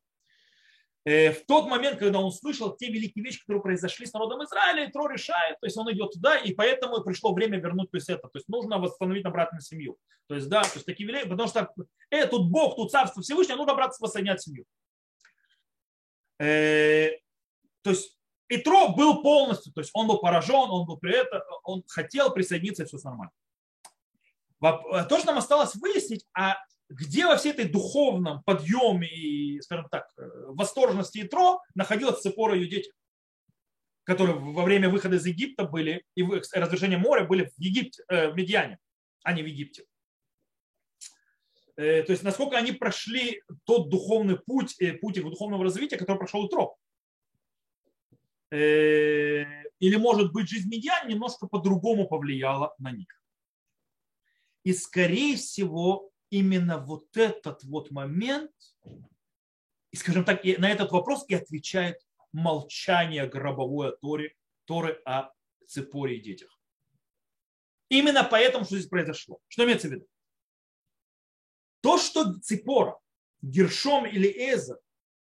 Э, 1.06 1.32
в 1.32 1.45
тот 1.45 1.69
момент, 1.69 2.00
когда 2.00 2.19
он 2.19 2.26
услышал 2.26 2.76
те 2.76 2.88
великие 2.88 3.23
вещи, 3.23 3.39
которые 3.39 3.62
произошли 3.62 4.06
с 4.06 4.12
народом 4.12 4.43
Израиля, 4.43 4.91
Тро 4.91 5.08
решает, 5.08 5.58
то 5.62 5.65
есть 5.65 5.78
он 5.78 5.89
идет 5.93 6.12
туда, 6.12 6.36
и 6.36 6.54
поэтому 6.54 7.02
пришло 7.02 7.34
время 7.34 7.60
вернуть 7.60 7.89
то 7.91 7.95
есть 7.97 8.10
это. 8.10 8.28
То 8.28 8.38
есть 8.38 8.50
нужно 8.50 8.78
восстановить 8.78 9.26
обратно 9.26 9.62
семью. 9.62 9.97
То 10.28 10.36
есть, 10.36 10.50
да, 10.50 10.63
то 10.63 10.73
есть 10.73 10.86
такие 10.86 11.08
великие, 11.08 11.30
потому 11.30 11.47
что 11.47 11.73
э, 12.10 12.28
тут 12.28 12.52
Бог, 12.52 12.76
тут 12.76 12.91
Царство 12.91 13.21
Всевышнее, 13.21 13.56
нужно 13.56 13.71
обратно 13.71 13.95
воссоединять 14.02 14.41
семью. 14.41 14.65
Э, 16.39 17.12
то 17.84 17.91
есть 17.91 18.17
и 18.50 18.58
Тро 18.58 18.90
был 18.90 19.22
полностью, 19.22 19.74
то 19.74 19.82
есть 19.82 19.92
он 19.94 20.08
был 20.08 20.20
поражен, 20.20 20.70
он 20.70 20.86
был 20.86 20.98
при 20.98 21.16
этом, 21.16 21.42
он 21.64 21.84
хотел 21.88 22.32
присоединиться, 22.32 22.84
и 22.84 22.86
все 22.86 22.98
нормально. 23.04 23.32
То, 24.60 25.18
что 25.18 25.26
нам 25.26 25.38
осталось 25.38 25.76
выяснить, 25.76 26.26
а 26.34 26.58
где 26.90 27.26
во 27.26 27.38
всей 27.38 27.52
этой 27.52 27.66
духовном 27.66 28.44
подъеме 28.44 29.08
и, 29.08 29.62
скажем 29.62 29.88
так, 29.90 30.10
э, 30.18 30.22
восторженности 30.48 31.24
Итро 31.24 31.62
находилась 31.76 32.22
Цепора 32.22 32.56
ее 32.56 32.68
дети, 32.68 32.92
которые 34.04 34.38
во 34.38 34.64
время 34.64 34.90
выхода 34.90 35.18
из 35.18 35.26
Египта 35.26 35.66
были 35.66 36.04
и 36.16 36.24
разрешения 36.24 36.98
моря 36.98 37.26
были 37.26 37.46
в 37.46 37.60
Египте, 37.60 38.04
э, 38.08 38.30
в 38.30 38.36
Медиане, 38.36 38.80
а 39.24 39.34
не 39.34 39.44
в 39.44 39.48
Египте. 39.48 39.84
Э, 41.76 42.04
то 42.04 42.12
есть 42.12 42.24
насколько 42.24 42.58
они 42.58 42.72
прошли 42.72 43.42
тот 43.66 43.90
духовный 43.90 44.40
путь, 44.40 44.78
путь 45.02 45.18
их 45.18 45.24
духовного 45.24 45.66
развития, 45.66 45.98
который 45.98 46.18
прошел 46.18 46.48
Итро. 46.48 46.78
Или, 48.50 49.96
может 49.98 50.32
быть, 50.32 50.50
жизнь 50.50 50.70
Медиан 50.70 51.08
немножко 51.08 51.48
по-другому 51.48 52.08
повлияла 52.08 52.74
на 52.78 52.92
них. 52.92 53.08
И, 54.64 54.74
скорее 54.74 55.36
всего, 55.36 56.12
именно 56.30 56.78
вот 56.78 57.16
этот 57.16 57.64
вот 57.64 57.92
момент, 57.92 58.52
и, 59.92 59.98
скажем 59.98 60.26
так, 60.26 60.44
и 60.46 60.58
на 60.58 60.70
этот 60.70 60.92
вопрос 60.92 61.26
и 61.28 61.36
отвечает 61.36 62.02
молчание 62.34 63.28
гробовой 63.28 63.96
Торе, 64.02 64.36
Торы 64.66 65.02
о 65.06 65.32
Цепоре 65.66 66.18
и 66.18 66.22
детях. 66.22 66.60
Именно 67.90 68.24
поэтому, 68.24 68.66
что 68.66 68.76
здесь 68.78 68.90
произошло. 68.90 69.40
Что 69.48 69.64
имеется 69.64 69.88
в 69.88 69.92
виду? 69.92 70.08
То, 71.82 71.98
что 71.98 72.34
Цепора, 72.40 73.00
Гершом 73.42 74.06
или 74.06 74.28
Эзер 74.28 74.80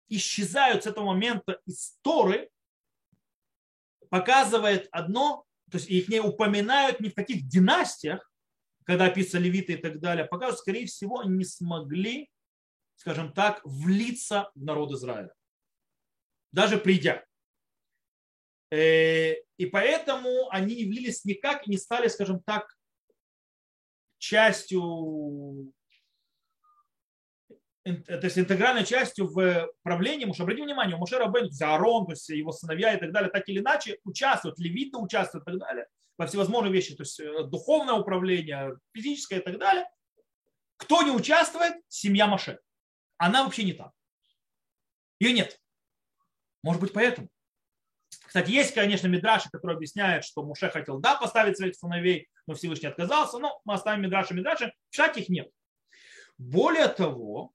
исчезают 0.10 0.84
с 0.84 0.88
этого 0.88 1.06
момента 1.06 1.62
из 1.68 1.98
Торы, 2.02 2.50
показывает 4.10 4.88
одно, 4.92 5.46
то 5.72 5.78
есть 5.78 5.90
их 5.90 6.08
не 6.10 6.20
упоминают 6.20 7.00
ни 7.00 7.10
в 7.10 7.16
каких 7.16 7.48
династиях, 7.48 8.32
когда 8.86 9.06
описывали 9.06 9.46
левиты 9.46 9.74
и 9.74 9.78
так 9.78 10.00
далее, 10.00 10.26
показывают, 10.26 10.60
скорее 10.60 10.86
всего, 10.86 11.24
не 11.24 11.44
смогли, 11.44 12.30
скажем 12.96 13.34
так, 13.34 13.62
влиться 13.64 14.52
в 14.56 14.64
народ 14.64 14.92
Израиля. 14.92 15.34
Даже 16.52 16.78
придя. 16.78 17.26
Э, 18.72 19.34
и 19.58 19.66
поэтому 19.66 20.50
они 20.50 20.76
не 20.76 20.86
влились 20.86 21.26
никак 21.26 21.68
и 21.68 21.72
не 21.72 21.78
стали, 21.78 22.08
скажем 22.08 22.42
так, 22.42 22.76
частью, 24.18 25.74
то 27.86 28.20
есть 28.24 28.38
интегральной 28.38 28.84
частью 28.84 29.28
в 29.28 29.70
правлении 29.84 30.26
Муше. 30.26 30.42
Обратите 30.42 30.66
внимание, 30.66 30.96
у 30.96 31.00
Муше 31.00 31.18
Рабен, 31.18 31.50
то 31.50 31.78
то 31.78 32.06
есть 32.10 32.30
его 32.30 32.52
сыновья 32.52 32.94
и 32.94 33.00
так 33.00 33.12
далее, 33.12 33.30
так 33.30 33.48
или 33.48 33.60
иначе 33.60 34.00
участвуют, 34.04 34.60
левиты 34.60 34.98
участвуют 34.98 35.48
и 35.48 35.52
так 35.52 35.60
далее 35.60 35.86
во 36.18 36.28
всевозможные 36.28 36.72
вещи, 36.72 36.96
то 36.96 37.04
есть 37.04 37.20
э, 37.20 37.44
духовное 37.44 37.96
управление, 37.96 38.78
физическое 38.94 39.40
и 39.40 39.44
так 39.44 39.58
далее. 39.60 39.86
Кто 40.78 41.02
не 41.02 41.12
участвует? 41.12 41.76
Семья 41.88 42.28
Маше. 42.28 42.60
Она 43.18 43.44
вообще 43.44 43.64
не 43.64 43.74
там. 43.74 43.92
Ее 45.20 45.34
нет. 45.34 45.60
Может 46.64 46.82
быть, 46.82 46.94
поэтому. 46.94 47.30
Кстати, 48.26 48.52
есть, 48.52 48.74
конечно, 48.74 49.08
Мидраши, 49.08 49.50
который 49.50 49.76
объясняет, 49.76 50.26
что 50.26 50.44
Муше 50.44 50.70
хотел, 50.70 51.00
да, 51.00 51.16
поставить 51.16 51.58
своих 51.58 51.76
сыновей, 51.76 52.28
но 52.48 52.54
Всевышний 52.54 52.90
отказался. 52.90 53.38
Но 53.40 53.62
мы 53.64 53.74
оставим 53.74 54.02
Мидраши, 54.02 54.34
Мидраши. 54.34 54.74
Писать 54.90 55.18
их 55.18 55.30
нет. 55.30 55.50
Более 56.38 56.90
того, 56.90 57.54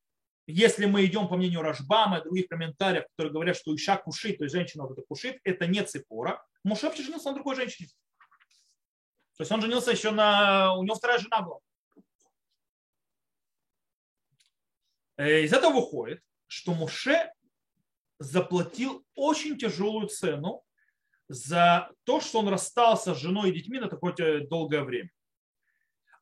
если 0.50 0.86
мы 0.86 1.04
идем 1.04 1.28
по 1.28 1.36
мнению 1.36 1.62
Рашбама 1.62 2.18
и 2.18 2.22
других 2.22 2.48
комментариев, 2.48 3.04
которые 3.10 3.32
говорят, 3.32 3.56
что 3.56 3.74
Иша 3.74 3.96
кушит, 3.96 4.38
то 4.38 4.44
есть 4.44 4.54
женщина 4.54 4.84
вот 4.84 4.92
это 4.92 5.02
кушит, 5.06 5.38
это 5.44 5.66
не 5.66 5.82
цепора, 5.84 6.44
Муше 6.64 6.86
вообще 6.86 7.02
женился 7.02 7.30
на 7.30 7.34
другой 7.34 7.56
женщине. 7.56 7.88
То 9.36 9.42
есть 9.42 9.52
он 9.52 9.62
женился 9.62 9.90
еще 9.90 10.10
на... 10.10 10.74
У 10.74 10.82
него 10.82 10.94
вторая 10.94 11.18
жена 11.18 11.40
была. 11.40 11.60
Э, 15.16 15.42
из 15.42 15.52
этого 15.52 15.72
выходит, 15.72 16.22
что 16.46 16.74
Муше 16.74 17.32
заплатил 18.18 19.04
очень 19.14 19.56
тяжелую 19.56 20.08
цену 20.08 20.62
за 21.28 21.90
то, 22.04 22.20
что 22.20 22.40
он 22.40 22.48
расстался 22.48 23.14
с 23.14 23.18
женой 23.18 23.50
и 23.50 23.54
детьми 23.54 23.78
на 23.78 23.88
такое 23.88 24.46
долгое 24.46 24.82
время. 24.82 25.10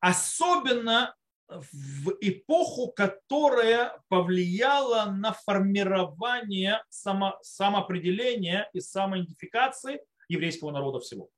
Особенно 0.01 1.17
в 1.49 2.13
эпоху, 2.21 2.93
которая 2.93 3.99
повлияла 4.09 5.11
на 5.11 5.33
формирование 5.33 6.83
само, 6.91 7.39
самоопределения 7.43 8.69
и 8.75 8.81
самоидентификации 8.81 10.01
еврейского 10.29 10.71
народа 10.71 11.01
всего. 11.01 11.31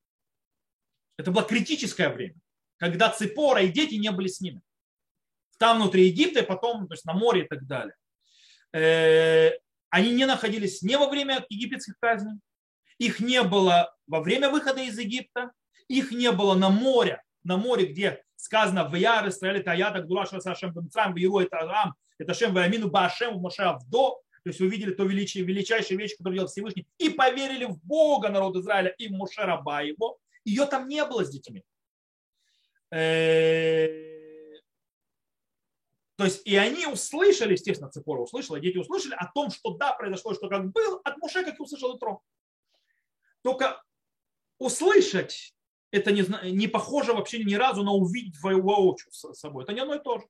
Это 1.16 1.31
было 1.31 1.44
критическое 1.44 2.09
время, 2.09 2.35
когда 2.79 3.11
Ципора 3.11 3.62
и 3.62 3.68
дети 3.68 3.94
не 3.94 4.11
были 4.11 4.29
с 4.29 4.40
ними. 4.40 4.62
Там 5.59 5.79
внутри 5.79 6.07
Египта, 6.07 6.40
и 6.40 6.46
потом 6.46 6.88
то 6.88 6.94
есть 6.94 7.05
на 7.05 7.12
море 7.12 7.44
и 7.44 7.49
так 7.49 7.66
далее. 7.66 7.94
Э, 8.73 9.51
они 9.90 10.12
не 10.12 10.27
находились 10.27 10.83
не 10.83 10.96
во 10.96 11.09
время 11.09 11.44
египетских 11.49 11.99
казней, 12.01 12.40
их 12.99 13.20
не 13.20 13.42
было 13.42 13.94
во 14.07 14.20
время 14.20 14.51
выхода 14.51 14.81
из 14.83 14.99
Египта, 14.99 15.53
их 15.88 16.12
не 16.12 16.33
было 16.33 16.55
на 16.55 16.70
море, 16.70 17.23
на 17.44 17.57
море, 17.57 17.87
где 17.87 18.22
сказано 18.37 18.88
в 18.88 18.94
Яр 18.94 19.29
Исраэль 19.29 19.62
Таята 19.62 20.00
Гдураша 20.00 20.40
Сашем 20.40 20.72
Бамцрам 20.72 21.14
Виру 21.14 21.38
это 21.38 21.59
Арам, 21.59 21.94
это 22.18 22.35
Шем 22.35 22.55
Ваамину 22.55 22.90
Баашем 22.90 23.38
Моше 23.38 23.62
Авдо, 23.62 24.20
то 24.42 24.48
есть 24.48 24.61
увидели 24.61 24.92
то 24.92 25.05
величие, 25.05 25.44
величайшие 25.44 25.98
вещи, 25.98 26.16
которые 26.16 26.38
делал 26.38 26.48
Всевышний, 26.48 26.87
и 26.98 27.11
поверили 27.11 27.66
в 27.66 27.79
Бога 27.83 28.31
народ 28.31 28.57
Израиля 28.57 28.90
и 28.98 29.09
в 29.09 29.12
Моше 29.12 29.42
Раба 29.42 29.83
его, 29.83 30.18
ее 30.44 30.66
там 30.66 30.88
не 30.88 31.05
было 31.05 31.24
с 31.24 31.31
детьми. 31.31 31.62
Э, 32.90 34.11
то 36.16 36.24
есть 36.24 36.46
и 36.46 36.57
они 36.57 36.87
услышали, 36.87 37.53
естественно, 37.53 37.90
Цепора 37.90 38.20
услышала, 38.20 38.61
дети 38.61 38.79
услышали 38.79 39.14
о 39.14 39.31
том, 39.33 39.50
что 39.50 39.74
да, 39.74 39.92
произошло, 39.92 40.35
что 40.35 40.48
как 40.48 40.70
был, 40.70 41.00
от 41.05 41.18
Муше, 41.18 41.44
как 41.44 41.59
и 41.59 41.62
услышал 41.62 41.96
Итро. 41.96 42.22
Только 43.42 43.83
услышать 44.59 45.55
это 45.90 46.12
не, 46.12 46.24
не 46.50 46.68
похоже 46.68 47.12
вообще 47.12 47.42
ни 47.44 47.55
разу 47.55 47.83
на 47.83 47.92
увидеть 47.92 48.40
воочию 48.40 49.11
с 49.12 49.35
собой. 49.35 49.64
Это 49.64 49.72
не 49.72 49.81
одно 49.81 49.94
и 49.94 50.03
то 50.03 50.18
же. 50.18 50.26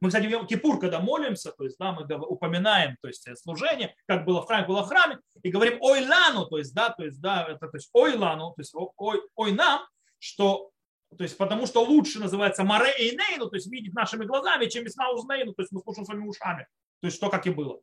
Мы, 0.00 0.08
кстати, 0.08 0.26
в 0.26 0.46
Кипур, 0.46 0.78
когда 0.78 1.00
молимся, 1.00 1.52
то 1.52 1.64
есть, 1.64 1.78
да, 1.78 1.92
мы 1.92 2.04
упоминаем, 2.26 2.96
то 3.00 3.08
есть, 3.08 3.26
служение, 3.38 3.94
как 4.06 4.24
было 4.26 4.42
в 4.42 4.46
храме, 4.46 4.66
было 4.66 4.82
в 4.82 4.88
храме, 4.88 5.18
и 5.42 5.50
говорим 5.50 5.78
ой 5.80 6.06
лану, 6.06 6.46
то 6.46 6.58
есть, 6.58 6.74
да, 6.74 6.90
то 6.90 7.04
есть, 7.04 7.20
да, 7.20 7.46
это, 7.48 7.68
то 7.68 7.76
есть, 7.76 7.88
ой 7.92 8.14
лану, 8.14 8.52
то 8.54 8.60
есть, 8.60 8.74
ой, 8.74 9.22
ой 9.34 9.52
нам, 9.52 9.86
что, 10.18 10.72
то 11.16 11.22
есть, 11.22 11.38
потому 11.38 11.66
что 11.66 11.82
лучше 11.84 12.18
называется 12.18 12.64
маре 12.64 12.92
эйнейну, 12.98 13.48
то 13.48 13.56
есть, 13.56 13.70
видеть 13.70 13.94
нашими 13.94 14.24
глазами, 14.24 14.66
чем 14.66 14.84
весна 14.84 15.10
узнейну, 15.10 15.54
то 15.54 15.62
есть, 15.62 15.72
мы 15.72 15.80
слушаем 15.80 16.04
своими 16.04 16.26
ушами. 16.26 16.66
То 17.00 17.06
есть 17.06 17.16
что 17.16 17.30
как 17.30 17.46
и 17.46 17.50
было. 17.50 17.80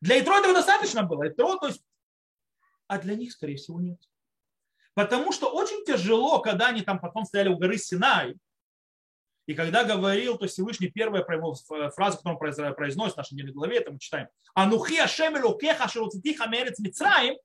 Для 0.00 0.20
Итро 0.20 0.36
этого 0.36 0.54
достаточно 0.54 1.02
было. 1.02 1.28
Итро, 1.28 1.56
то 1.56 1.68
есть, 1.68 1.82
а 2.86 2.98
для 2.98 3.16
них, 3.16 3.32
скорее 3.32 3.56
всего, 3.56 3.80
нет. 3.80 3.98
Потому 4.98 5.30
что 5.30 5.48
очень 5.48 5.84
тяжело, 5.84 6.40
когда 6.40 6.66
они 6.66 6.82
там 6.82 6.98
потом 6.98 7.24
стояли 7.24 7.50
у 7.50 7.56
горы 7.56 7.78
Синай, 7.78 8.34
и 9.46 9.54
когда 9.54 9.84
говорил, 9.84 10.36
то 10.36 10.48
Всевышний 10.48 10.88
первая 10.88 11.22
фраза, 11.22 12.16
которую 12.16 12.34
он 12.34 12.74
произносит 12.74 13.14
в 13.14 13.16
нашей 13.16 13.34
недельной 13.34 13.52
главе, 13.52 13.76
это 13.76 13.92
мы 13.92 14.00
читаем. 14.00 14.26
Анухи 14.54 14.98
Ашем 14.98 15.38
Элокеха 15.38 15.86
Шаруцитиха 15.88 16.48
Мерец 16.48 16.80
Мицраим. 16.80 17.36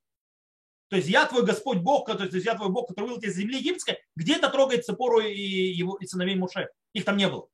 То 0.88 0.96
есть 0.96 1.08
я 1.08 1.28
твой 1.28 1.46
Господь 1.46 1.78
Бог, 1.78 2.08
то 2.08 2.24
есть 2.24 2.44
я 2.44 2.56
твой 2.56 2.70
Бог, 2.70 2.88
который 2.88 3.06
вывел 3.06 3.20
тебя 3.20 3.30
из 3.30 3.36
земли 3.36 3.60
египетской. 3.60 4.00
Где 4.16 4.38
это 4.38 4.50
трогает 4.50 4.84
Цепору 4.84 5.20
и, 5.20 5.40
его, 5.40 5.98
и 5.98 6.08
сыновей 6.08 6.36
Муше? 6.36 6.70
Их 6.94 7.06
там 7.06 7.18
не 7.18 7.30
было. 7.30 7.50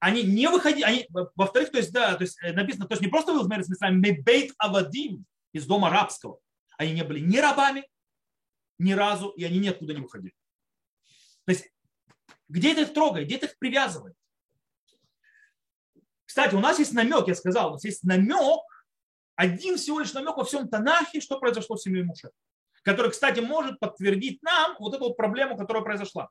Они 0.00 0.24
не 0.24 0.48
выходили, 0.48 0.82
они, 0.82 1.08
во-вторых, 1.36 1.70
то 1.70 1.78
есть, 1.78 1.92
да, 1.92 2.16
то 2.16 2.24
есть 2.24 2.42
э, 2.42 2.52
написано, 2.52 2.88
то 2.88 2.94
есть 2.94 3.02
не 3.02 3.08
просто 3.08 3.30
вывел 3.30 3.44
из 3.44 3.50
Мерец 3.50 3.68
Мицраим, 3.68 4.00
Мебейт 4.00 4.52
Авадим 4.58 5.24
из 5.54 5.66
дома 5.66 5.88
рабского. 5.88 6.40
Они 6.76 6.92
не 6.92 7.04
были 7.04 7.20
ни 7.20 7.38
рабами, 7.38 7.88
ни 8.78 8.92
разу, 8.92 9.30
и 9.30 9.44
они 9.44 9.58
никуда 9.58 9.94
не 9.94 10.00
выходили. 10.00 10.34
То 11.46 11.52
есть, 11.52 11.70
где 12.48 12.72
это 12.72 12.82
их 12.82 12.92
трогает, 12.92 13.26
где 13.26 13.36
это 13.36 13.46
их 13.46 13.56
привязывает? 13.58 14.14
Кстати, 16.26 16.54
у 16.54 16.60
нас 16.60 16.78
есть 16.80 16.92
намек, 16.92 17.28
я 17.28 17.34
сказал, 17.34 17.70
у 17.70 17.72
нас 17.74 17.84
есть 17.84 18.02
намек, 18.02 18.60
один 19.36 19.76
всего 19.76 20.00
лишь 20.00 20.12
намек 20.12 20.36
во 20.36 20.44
всем 20.44 20.68
Танахе, 20.68 21.20
что 21.20 21.38
произошло 21.38 21.76
в 21.76 21.82
семье 21.82 22.02
Муше, 22.02 22.30
который, 22.82 23.12
кстати, 23.12 23.38
может 23.38 23.78
подтвердить 23.78 24.42
нам 24.42 24.76
вот 24.80 24.94
эту 24.94 25.04
вот 25.04 25.16
проблему, 25.16 25.56
которая 25.56 25.84
произошла. 25.84 26.28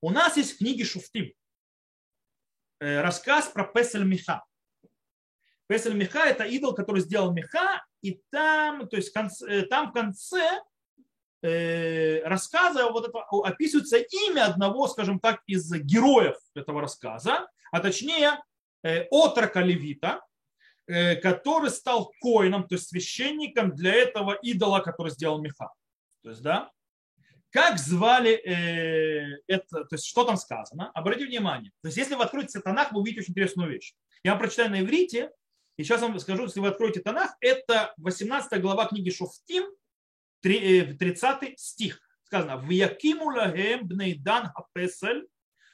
У 0.00 0.10
нас 0.10 0.36
есть 0.38 0.54
в 0.54 0.58
книге 0.58 0.84
Шуфтим 0.84 1.32
э, 2.80 3.00
рассказ 3.02 3.48
про 3.48 3.64
Песель 3.64 4.04
Миха. 4.04 4.44
Песель 5.66 5.94
Миха– 5.94 6.20
это 6.26 6.44
идол, 6.44 6.74
который 6.74 7.00
сделал 7.00 7.32
Миха, 7.32 7.84
и 8.02 8.20
там, 8.30 8.88
то 8.88 8.96
есть 8.96 9.12
э, 9.48 9.62
там 9.62 9.90
в 9.90 9.92
конце 9.92 10.60
э, 11.42 12.22
рассказа 12.24 12.90
вот 12.90 13.08
это, 13.08 13.20
описывается 13.44 13.98
имя 13.98 14.46
одного, 14.46 14.86
скажем 14.88 15.18
так, 15.18 15.42
из 15.46 15.70
героев 15.72 16.36
этого 16.54 16.80
рассказа, 16.80 17.48
а 17.72 17.80
точнее 17.80 18.42
э, 18.82 19.06
отрока 19.10 19.60
Левита, 19.60 20.20
который 20.86 21.70
стал 21.70 22.12
коином, 22.20 22.68
то 22.68 22.76
есть 22.76 22.86
священником 22.90 23.74
для 23.74 23.92
этого 23.92 24.34
идола, 24.34 24.78
который 24.78 25.10
сделал 25.10 25.40
Миха. 25.40 25.72
То 26.22 26.30
есть, 26.30 26.42
да, 26.42 26.70
как 27.56 27.78
звали 27.78 28.32
э, 28.32 29.40
это, 29.46 29.84
то 29.84 29.94
есть 29.94 30.06
что 30.06 30.24
там 30.24 30.36
сказано? 30.36 30.90
Обратите 30.92 31.26
внимание. 31.26 31.72
То 31.80 31.88
есть 31.88 31.96
если 31.96 32.14
вы 32.14 32.24
откроете 32.24 32.60
Танах, 32.60 32.92
вы 32.92 33.00
увидите 33.00 33.22
очень 33.22 33.32
интересную 33.32 33.70
вещь. 33.70 33.94
Я 34.22 34.32
вам 34.32 34.40
прочитаю 34.40 34.70
на 34.70 34.80
иврите, 34.82 35.30
и 35.76 35.84
сейчас 35.84 36.00
вам 36.00 36.18
скажу, 36.18 36.44
если 36.44 36.60
вы 36.60 36.68
откроете 36.68 37.00
Танах, 37.00 37.36
это 37.40 37.92
18 37.98 38.60
глава 38.60 38.86
книги 38.86 39.10
Шофтим, 39.10 39.64
30 40.40 41.42
э, 41.42 41.54
стих. 41.56 42.00
Сказано, 42.24 42.56
в 42.56 42.70
Якиму 42.70 43.26
лагем 43.26 43.86
бнейдан 43.86 44.50
хапесель, 44.54 45.22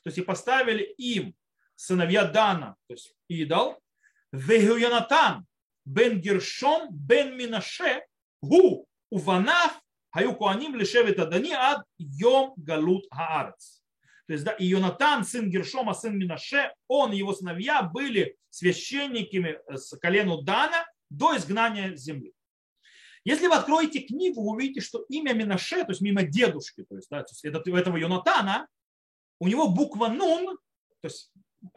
то 0.02 0.08
есть 0.08 0.18
и 0.18 0.22
поставили 0.22 0.82
им 0.82 1.34
сыновья 1.76 2.24
Дана, 2.24 2.76
то 2.88 2.94
есть 2.94 3.14
идол, 3.28 3.78
Вегуянатан 4.32 5.46
бен 5.84 6.20
Гершом 6.20 6.88
бен 6.90 7.36
Минаше, 7.36 8.04
гу 8.40 8.86
уванав 9.10 9.80
хаю 10.10 10.34
куаним 10.34 10.74
лишевит 10.74 11.18
адани 11.18 11.52
ад 11.52 11.84
йом 11.98 12.54
галут 12.56 13.06
хаарец. 13.10 13.81
То 14.32 14.34
есть, 14.34 14.46
да, 14.46 14.52
и 14.52 14.64
Йонатан, 14.64 15.26
сын 15.26 15.50
Гершома, 15.50 15.92
сын 15.92 16.16
Минаше, 16.16 16.72
он 16.88 17.12
и 17.12 17.18
его 17.18 17.34
сыновья 17.34 17.82
были 17.82 18.38
священниками 18.48 19.58
с 19.68 19.94
колену 19.98 20.40
Дана 20.40 20.86
до 21.10 21.36
изгнания 21.36 21.94
земли. 21.96 22.32
Если 23.24 23.46
вы 23.46 23.56
откроете 23.56 24.00
книгу, 24.00 24.42
вы 24.42 24.52
увидите, 24.52 24.80
что 24.80 25.04
имя 25.10 25.34
Минаше, 25.34 25.84
то 25.84 25.90
есть 25.90 26.00
мимо 26.00 26.22
дедушки, 26.22 26.82
то 26.88 26.96
есть, 26.96 27.10
да, 27.10 27.22
то 27.22 27.30
есть 27.30 27.44
это, 27.44 27.58
этого 27.76 27.98
Йонатана, 27.98 28.68
у 29.38 29.48
него 29.48 29.68
буква 29.68 30.08
Нун, 30.08 30.56
то 31.02 31.08
есть 31.08 31.30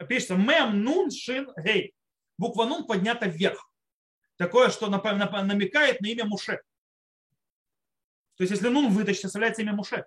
пишется 0.08 0.36
Мем 0.36 0.82
Нун 0.82 1.10
Шин 1.10 1.50
Гей. 1.62 1.92
Буква 2.38 2.64
Нун 2.64 2.86
поднята 2.86 3.26
вверх. 3.26 3.70
Такое, 4.38 4.70
что 4.70 4.88
намекает 4.88 6.00
на 6.00 6.06
имя 6.06 6.24
Муше. 6.24 6.62
То 8.36 8.44
есть, 8.44 8.52
если 8.52 8.68
Нун 8.68 8.88
вытащить, 8.88 9.20
составляется 9.20 9.60
имя 9.60 9.74
Муше. 9.74 10.06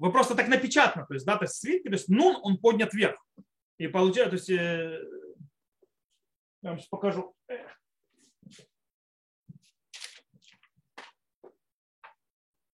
Вы 0.00 0.10
просто 0.10 0.34
так 0.34 0.48
напечатано, 0.48 1.04
то 1.04 1.12
есть, 1.12 1.26
да, 1.26 1.36
то 1.36 1.44
есть 1.44 1.56
свитки, 1.56 1.88
то 1.88 1.94
есть 1.94 2.08
нун, 2.08 2.38
он 2.42 2.56
поднят 2.56 2.94
вверх. 2.94 3.22
И 3.76 3.86
получается, 3.86 4.30
то 4.30 4.36
есть, 4.36 4.48
э, 4.48 4.98
я 6.62 6.70
вам 6.70 6.78
сейчас 6.78 6.88
покажу. 6.88 7.36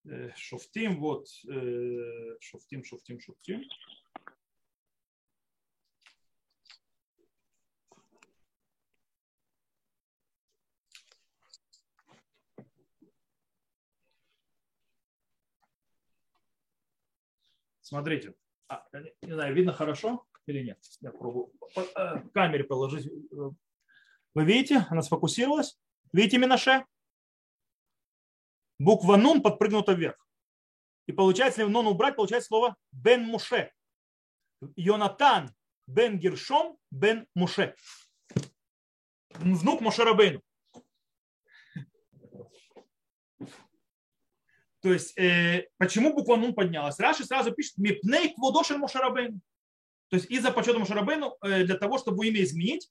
Э, 0.05 0.31
шуфтим, 0.37 1.01
вот, 1.01 1.27
э, 1.51 2.37
шуфтим, 2.39 2.85
шуфтим, 2.85 3.19
шуфтим. 3.19 3.65
Смотрите, 17.87 18.35
а, 18.69 18.85
не 19.23 19.33
знаю, 19.33 19.55
видно 19.55 19.73
хорошо 19.73 20.27
или 20.47 20.65
нет. 20.65 20.83
Я 21.01 21.13
пробую 21.13 21.53
э, 21.77 22.17
в 22.17 22.33
камере 22.33 22.65
положить. 22.65 23.09
Вы 24.35 24.45
видите, 24.45 24.85
она 24.91 25.03
сфокусировалась. 25.03 25.79
Видите 26.13 26.39
Минаше? 26.39 26.85
Буква 28.81 29.15
Нун 29.17 29.41
подпрыгнута 29.41 29.93
вверх. 29.93 30.17
И 31.07 31.13
получается, 31.13 31.61
если 31.61 31.73
Нун 31.73 31.87
убрать, 31.87 32.17
получается 32.17 32.49
слово 32.49 32.77
Бен 32.91 33.23
Муше. 33.23 33.71
Йонатан 34.75 35.55
Бен 35.87 36.19
Гершом 36.19 36.79
Бен 36.91 37.29
Муше. 37.37 37.77
Внук 39.31 39.81
Муше 39.81 40.03
То 44.87 44.93
есть, 44.93 45.19
э, 45.19 45.67
почему 45.79 46.15
буква 46.15 46.37
Нун 46.37 46.55
поднялась? 46.55 47.01
Раши 47.01 47.25
сразу 47.25 47.51
пишет 47.51 47.77
«Мипней 47.77 48.33
кводошен 48.33 48.79
Мошарабейну». 48.79 49.41
То 50.11 50.17
есть, 50.17 50.31
из-за 50.31 50.53
почета 50.53 50.79
Мошарабейну, 50.79 51.37
э, 51.43 51.65
для 51.65 51.77
того, 51.77 51.99
чтобы 51.99 52.25
имя 52.29 52.41
изменить, 52.45 52.89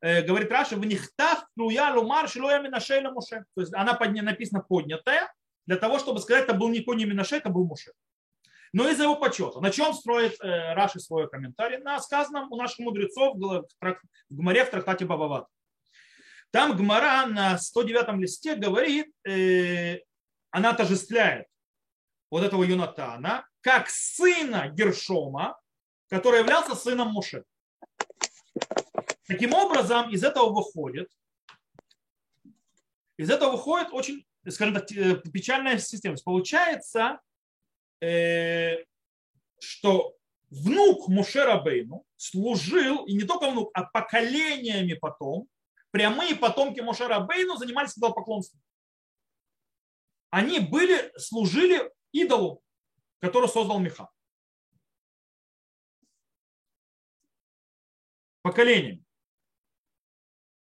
э, 0.00 0.22
говорит 0.22 0.50
Раши, 0.50 0.74
в 0.74 0.84
нихтав 0.84 1.44
плуя 1.54 1.94
лумар 1.94 2.28
шилоя 2.28 2.60
минашейна 2.60 3.12
Муше. 3.12 3.44
То 3.54 3.60
есть, 3.60 3.72
она 3.72 3.94
подня, 3.94 4.24
написана 4.24 4.64
поднятая, 4.68 5.32
для 5.66 5.76
того, 5.76 6.00
чтобы 6.00 6.18
сказать, 6.18 6.42
это 6.42 6.54
был 6.54 6.70
никто 6.70 6.92
не 6.94 7.04
Минаше, 7.04 7.36
это 7.36 7.50
был 7.50 7.64
Муше. 7.64 7.92
Но 8.72 8.88
из-за 8.88 9.04
его 9.04 9.14
почета. 9.14 9.60
На 9.60 9.70
чем 9.70 9.94
строит 9.94 10.40
э, 10.42 10.74
Раши 10.74 10.98
свой 10.98 11.28
комментарий? 11.28 11.78
На 11.78 12.00
сказанном 12.00 12.50
у 12.50 12.56
наших 12.56 12.80
мудрецов 12.80 13.36
в 13.36 13.64
Гмаре 14.28 14.64
в 14.64 14.70
трактате 14.70 15.04
Бабават. 15.04 15.46
Там 16.50 16.76
Гмара 16.76 17.26
на 17.26 17.58
109 17.58 18.18
листе 18.18 18.56
говорит, 18.56 19.06
э, 19.24 20.00
она 20.50 20.70
отождествляет 20.70 21.46
вот 22.30 22.42
этого 22.42 22.62
Юнатана 22.64 23.46
как 23.60 23.88
сына 23.88 24.68
Гершома, 24.68 25.58
который 26.08 26.40
являлся 26.40 26.74
сыном 26.74 27.08
Муше. 27.08 27.44
Таким 29.26 29.52
образом, 29.54 30.10
из 30.10 30.24
этого 30.24 30.50
выходит, 30.50 31.10
из 33.18 33.30
этого 33.30 33.52
выходит 33.52 33.92
очень, 33.92 34.24
скажем 34.48 34.74
так, 34.74 34.90
э, 34.92 35.16
печальная 35.32 35.78
система. 35.78 36.16
Получается, 36.24 37.20
э, 38.00 38.84
что 39.60 40.16
внук 40.50 41.08
Мушера 41.08 41.58
Бейну 41.60 42.04
служил, 42.16 43.04
и 43.04 43.12
не 43.14 43.24
только 43.24 43.50
внук, 43.50 43.70
а 43.74 43.84
поколениями 43.84 44.94
потом, 44.94 45.46
прямые 45.90 46.34
потомки 46.36 46.80
Мушера 46.80 47.20
Бейну 47.20 47.56
занимались 47.56 47.98
идолопоклонством 47.98 48.60
они 50.30 50.60
были, 50.60 51.12
служили 51.18 51.92
идолу, 52.12 52.62
который 53.20 53.48
создал 53.48 53.80
Миха. 53.80 54.08
Поколением. 58.42 59.04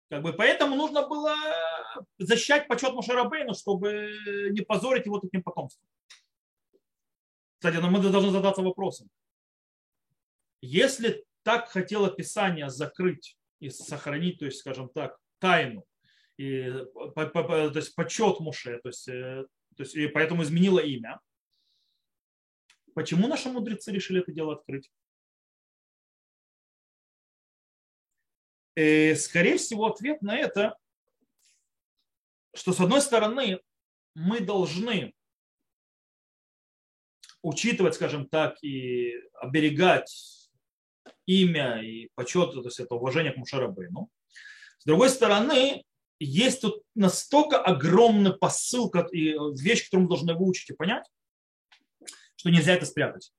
Как 0.10 0.22
бы, 0.22 0.34
поэтому 0.34 0.76
нужно 0.76 1.08
было 1.08 1.36
защищать 2.18 2.68
почет 2.68 2.94
Мушарабейну, 2.94 3.54
чтобы 3.54 4.50
не 4.52 4.62
позорить 4.62 5.06
его 5.06 5.20
таким 5.20 5.41
потомством. 5.41 5.89
Кстати, 7.58 7.78
мы 7.78 8.00
должны 8.00 8.32
задаться 8.32 8.62
вопросом. 8.62 9.10
Если 10.62 11.26
так 11.44 11.70
хотело 11.70 12.10
Писание 12.12 12.70
закрыть 12.70 13.38
и 13.60 13.70
сохранить, 13.70 14.39
то 14.39 14.46
есть, 14.46 14.60
скажем 14.60 14.89
так, 14.89 15.18
тайну 15.39 15.86
и, 16.38 16.71
по, 16.93 17.26
по, 17.26 17.43
то 17.43 17.80
есть 17.80 17.95
почет 17.95 18.39
Муше, 18.39 18.80
то 18.82 18.89
есть, 18.89 19.08
э, 19.08 19.45
то 19.76 19.84
есть, 19.84 19.95
и 19.95 20.08
поэтому 20.08 20.43
изменила 20.43 20.80
имя, 20.80 21.19
Почему 22.95 23.28
наши 23.28 23.50
мудрецы 23.50 23.91
решили 23.91 24.21
это 24.21 24.32
дело 24.32 24.54
открыть? 24.54 24.89
И, 28.76 28.82
э, 28.82 29.15
скорее 29.15 29.58
всего, 29.58 29.88
ответ 29.88 30.21
на 30.21 30.38
это, 30.38 30.78
что 32.54 32.71
с 32.71 32.80
одной 32.80 33.02
стороны 33.02 33.60
мы 34.13 34.39
должны 34.39 35.13
учитывать, 37.41 37.95
скажем 37.95 38.30
так, 38.30 38.63
и 38.63 39.13
оберегать 39.34 40.50
имя 41.26 41.82
и 41.82 42.10
почет, 42.15 42.54
то 42.54 42.62
есть 42.62 42.80
это 42.80 42.95
уважение 42.95 43.34
к 43.34 43.38
Мушарабейну. 43.38 44.10
С 44.78 44.86
другой 44.86 45.10
стороны, 45.10 45.84
есть 46.19 46.62
тут 46.62 46.82
настолько 46.95 47.62
огромный 47.62 48.36
посыл 48.36 48.91
и 49.12 49.36
вещь, 49.60 49.86
которую 49.86 50.04
мы 50.06 50.10
должны 50.10 50.34
выучить 50.36 50.69
и 50.69 50.73
понять, 50.73 51.06
что 52.36 52.49
нельзя 52.49 52.73
это 52.73 52.86
спрятать. 52.86 53.34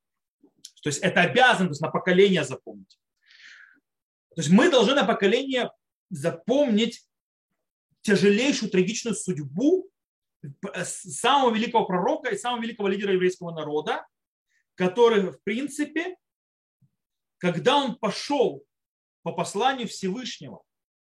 То 0.82 0.88
есть 0.88 1.00
это 1.00 1.22
обязанность 1.22 1.80
на 1.80 1.90
поколение 1.90 2.44
запомнить. 2.44 2.98
То 4.34 4.42
есть 4.42 4.50
мы 4.50 4.70
должны 4.70 4.94
на 4.94 5.04
поколение 5.04 5.70
запомнить 6.10 7.06
тяжелейшую 8.02 8.70
трагичную 8.70 9.16
судьбу 9.16 9.90
самого 10.84 11.52
великого 11.54 11.86
пророка 11.86 12.30
и 12.30 12.38
самого 12.38 12.62
великого 12.62 12.88
лидера 12.88 13.14
еврейского 13.14 13.52
народа, 13.52 14.06
который, 14.74 15.30
в 15.30 15.42
принципе, 15.42 16.16
когда 17.38 17.76
он 17.76 17.96
пошел 17.96 18.64
по 19.22 19.32
посланию 19.32 19.88
Всевышнего 19.88 20.62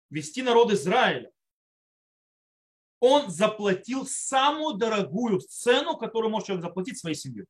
вести 0.10 0.42
народ 0.42 0.72
Израиля, 0.72 1.32
он 3.06 3.30
заплатил 3.30 4.08
самую 4.08 4.78
дорогую 4.78 5.40
цену, 5.40 5.96
которую 5.96 6.32
может 6.32 6.48
человек 6.48 6.66
заплатить 6.66 6.98
своей 6.98 7.16
семье. 7.16 7.46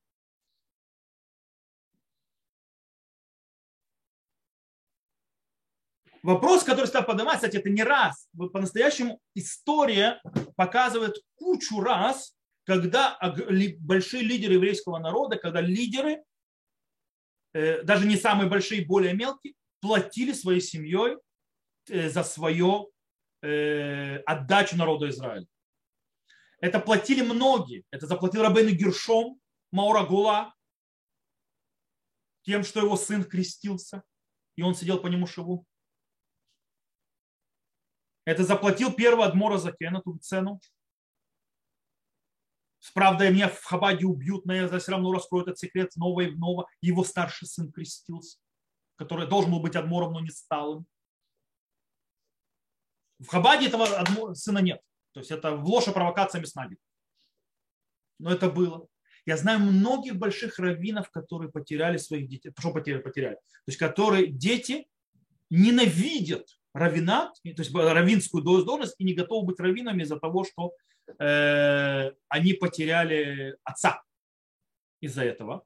Вопрос, 6.24 6.64
который 6.64 6.88
стал 6.88 7.06
поднимать, 7.06 7.36
кстати, 7.36 7.58
это 7.58 7.70
не 7.70 7.84
раз. 7.84 8.28
По-настоящему 8.36 9.22
история 9.34 10.22
показывает 10.58 11.16
кучу 11.36 11.80
раз, 11.80 12.36
когда 12.66 13.18
большие 13.80 14.24
лидеры 14.24 14.56
еврейского 14.56 14.98
народа, 14.98 15.38
когда 15.38 15.62
лидеры, 15.62 16.24
э, 17.54 17.84
даже 17.84 18.08
не 18.08 18.18
самые 18.18 18.50
большие, 18.50 18.86
более 18.86 19.14
мелкие, 19.14 19.54
платили 19.80 20.34
своей 20.34 20.62
семьей 20.62 21.18
э, 21.88 22.10
за 22.10 22.24
свою 22.24 22.92
э, 23.46 24.18
отдачу 24.26 24.78
народу 24.78 25.08
Израиля. 25.10 25.48
Это 26.60 26.80
платили 26.80 27.22
многие. 27.22 27.84
Это 27.92 28.08
заплатил 28.08 28.42
Рабейн 28.42 28.76
Гершом, 28.76 29.40
Маура 29.72 30.04
Гула, 30.04 30.56
тем, 32.44 32.64
что 32.64 32.80
его 32.80 32.96
сын 32.96 33.24
крестился, 33.24 34.04
и 34.56 34.62
он 34.62 34.76
сидел 34.76 35.00
по 35.00 35.08
нему 35.08 35.28
шиву. 35.28 35.66
Это 38.26 38.44
заплатил 38.44 38.94
первый 38.94 39.26
Адмора 39.26 39.58
Закен 39.58 39.96
эту 39.98 40.18
цену. 40.18 40.60
Правда, 42.94 43.30
меня 43.32 43.50
в 43.50 43.64
Хабаде 43.64 44.06
убьют, 44.06 44.46
но 44.46 44.54
я 44.54 44.80
все 44.80 44.92
равно 44.92 45.12
раскрою 45.12 45.44
этот 45.44 45.58
секрет 45.58 45.94
снова 45.94 46.22
и 46.22 46.34
снова. 46.34 46.68
Его 46.82 47.04
старший 47.04 47.48
сын 47.48 47.72
крестился, 47.72 48.38
который 48.96 49.28
должен 49.28 49.52
был 49.52 49.60
быть 49.60 49.76
Адмором, 49.76 50.14
но 50.14 50.20
не 50.20 50.30
стал 50.30 50.80
им. 50.80 50.86
В 53.26 53.28
Хабаде 53.28 53.68
этого 53.68 54.34
сына 54.34 54.60
нет. 54.60 54.82
То 55.14 55.20
есть 55.20 55.32
это 55.32 55.56
ложь 55.56 55.86
провокация 55.86 56.42
Меснаги. 56.42 56.78
Но 58.20 58.32
это 58.32 58.50
было. 58.50 58.88
Я 59.26 59.38
знаю 59.38 59.60
многих 59.60 60.16
больших 60.16 60.60
раввинов, 60.60 61.10
которые 61.10 61.52
потеряли 61.52 61.98
своих 61.98 62.30
детей. 62.30 62.54
Что 62.58 62.72
потеряли? 62.72 63.02
Потеряли. 63.02 63.36
То 63.36 63.68
есть 63.68 63.80
которые 63.80 64.28
дети 64.28 64.88
ненавидят 65.50 66.48
равинат, 66.74 67.34
то 67.42 67.62
есть 67.62 67.74
равинскую 67.74 68.44
должность, 68.44 68.96
и 69.00 69.04
не 69.04 69.14
готовы 69.14 69.48
быть 69.48 69.60
раввинами 69.60 70.04
из-за 70.04 70.20
того, 70.20 70.44
что 70.44 70.74
э, 71.18 72.12
они 72.28 72.54
потеряли 72.54 73.58
отца 73.64 74.04
из-за 75.00 75.24
этого. 75.24 75.64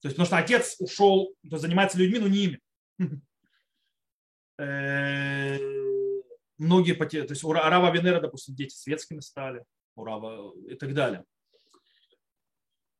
То 0.00 0.08
есть, 0.08 0.16
потому 0.16 0.26
что 0.26 0.38
отец 0.38 0.76
ушел, 0.78 1.34
то 1.48 1.58
занимается 1.58 1.98
людьми, 1.98 2.18
но 2.18 2.28
не 2.28 2.44
ими. 2.44 2.60
Э, 6.60 6.64
многие 6.64 6.92
потеряли, 6.92 7.26
то 7.26 7.32
есть 7.32 7.44
у 7.44 7.52
Рава 7.52 7.92
Венера, 7.92 8.20
допустим, 8.20 8.54
дети 8.54 8.74
светскими 8.74 9.20
стали, 9.20 9.64
у 9.96 10.04
Рава 10.04 10.54
и 10.68 10.74
так 10.74 10.94
далее. 10.94 11.24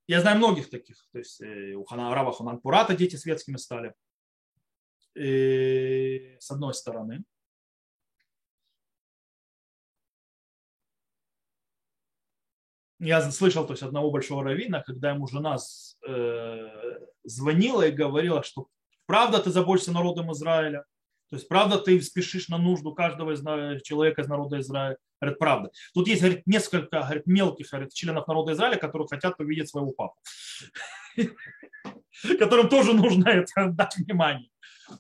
Я 0.07 0.21
знаю 0.21 0.39
многих 0.39 0.71
таких, 0.71 0.97
то 1.13 1.19
есть 1.19 1.41
э, 1.41 1.75
у 1.75 1.87
Рава 1.89 2.33
Хананпурата 2.33 2.97
дети 2.97 3.17
светскими 3.17 3.57
стали 3.57 3.95
с 5.13 6.51
одной 6.51 6.73
стороны. 6.73 7.25
Я 13.01 13.29
слышал 13.33 13.67
то 13.67 13.73
есть, 13.73 13.83
одного 13.83 14.11
большого 14.11 14.45
равина, 14.45 14.83
когда 14.83 15.11
ему 15.11 15.27
жена 15.27 15.57
э, 16.07 16.69
звонила 17.25 17.89
и 17.89 17.91
говорила, 17.91 18.45
что 18.45 18.69
правда 19.07 19.43
ты 19.43 19.51
заботишься 19.51 19.93
народом 19.93 20.31
Израиля, 20.33 20.85
то 21.31 21.37
есть 21.37 21.49
правда 21.49 21.79
ты 21.79 22.01
спешишь 22.01 22.49
на 22.49 22.59
нужду 22.59 22.93
каждого 22.93 23.33
из, 23.33 23.83
человека 23.83 24.23
из 24.23 24.29
народа 24.29 24.59
Израиля. 24.59 24.97
Говорит, 25.21 25.39
правда. 25.39 25.71
Тут 25.95 26.09
есть 26.09 26.23
говорит, 26.23 26.47
несколько 26.47 27.03
говорит, 27.03 27.27
мелких 27.27 27.71
говорит, 27.71 27.93
членов 27.93 28.27
народа 28.27 28.53
Израиля, 28.53 28.77
которые 28.77 29.07
хотят 29.07 29.39
увидеть 29.39 29.69
своего 29.69 29.93
папу. 29.93 30.17
Которым 32.39 32.69
тоже 32.69 32.95
нужно 32.95 33.29
это 33.29 33.69
дать 33.69 33.97
внимание. 33.97 34.51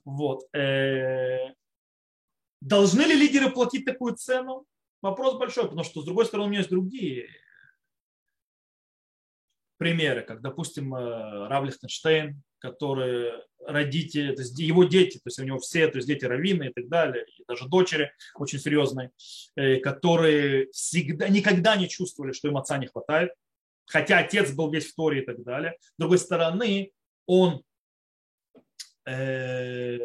Вот. 0.05 0.45
Э, 0.55 1.53
должны 2.61 3.03
ли 3.03 3.17
лидеры 3.17 3.51
платить 3.51 3.85
такую 3.85 4.15
цену? 4.15 4.67
Вопрос 5.03 5.37
большой, 5.37 5.65
потому 5.65 5.83
что, 5.83 6.03
с 6.03 6.05
другой 6.05 6.27
стороны, 6.27 6.47
у 6.47 6.51
меня 6.51 6.61
есть 6.61 6.71
другие 6.71 7.29
примеры, 9.81 10.21
как, 10.21 10.43
допустим, 10.43 10.95
э, 10.95 11.49
Рав 11.49 11.65
Лихтенштейн, 11.65 12.43
который 12.59 13.33
родители, 13.67 14.35
то 14.35 14.43
есть 14.43 14.59
его 14.59 14.85
дети, 14.85 15.17
то 15.17 15.27
есть 15.27 15.39
у 15.39 15.45
него 15.45 15.59
все, 15.59 15.89
то 15.89 15.97
есть 15.97 16.07
дети 16.07 16.27
раввины 16.27 16.69
и 16.69 16.73
так 16.73 16.89
далее, 16.89 17.25
и 17.39 17.45
даже 17.49 17.67
дочери 17.67 18.13
очень 18.35 18.59
серьезные, 18.59 19.11
э, 19.57 19.79
которые 19.79 20.71
всегда, 20.73 21.29
никогда 21.29 21.77
не 21.77 21.89
чувствовали, 21.89 22.33
что 22.33 22.49
им 22.49 22.59
отца 22.59 22.77
не 22.77 22.89
хватает, 22.89 23.33
хотя 23.87 24.19
отец 24.19 24.53
был 24.53 24.71
весь 24.71 24.93
в 24.93 24.95
Торе 24.95 25.23
и 25.23 25.25
так 25.25 25.43
далее. 25.43 25.77
С 25.81 25.95
другой 25.99 26.19
стороны, 26.19 26.93
он 27.27 27.63
Э, 29.07 29.97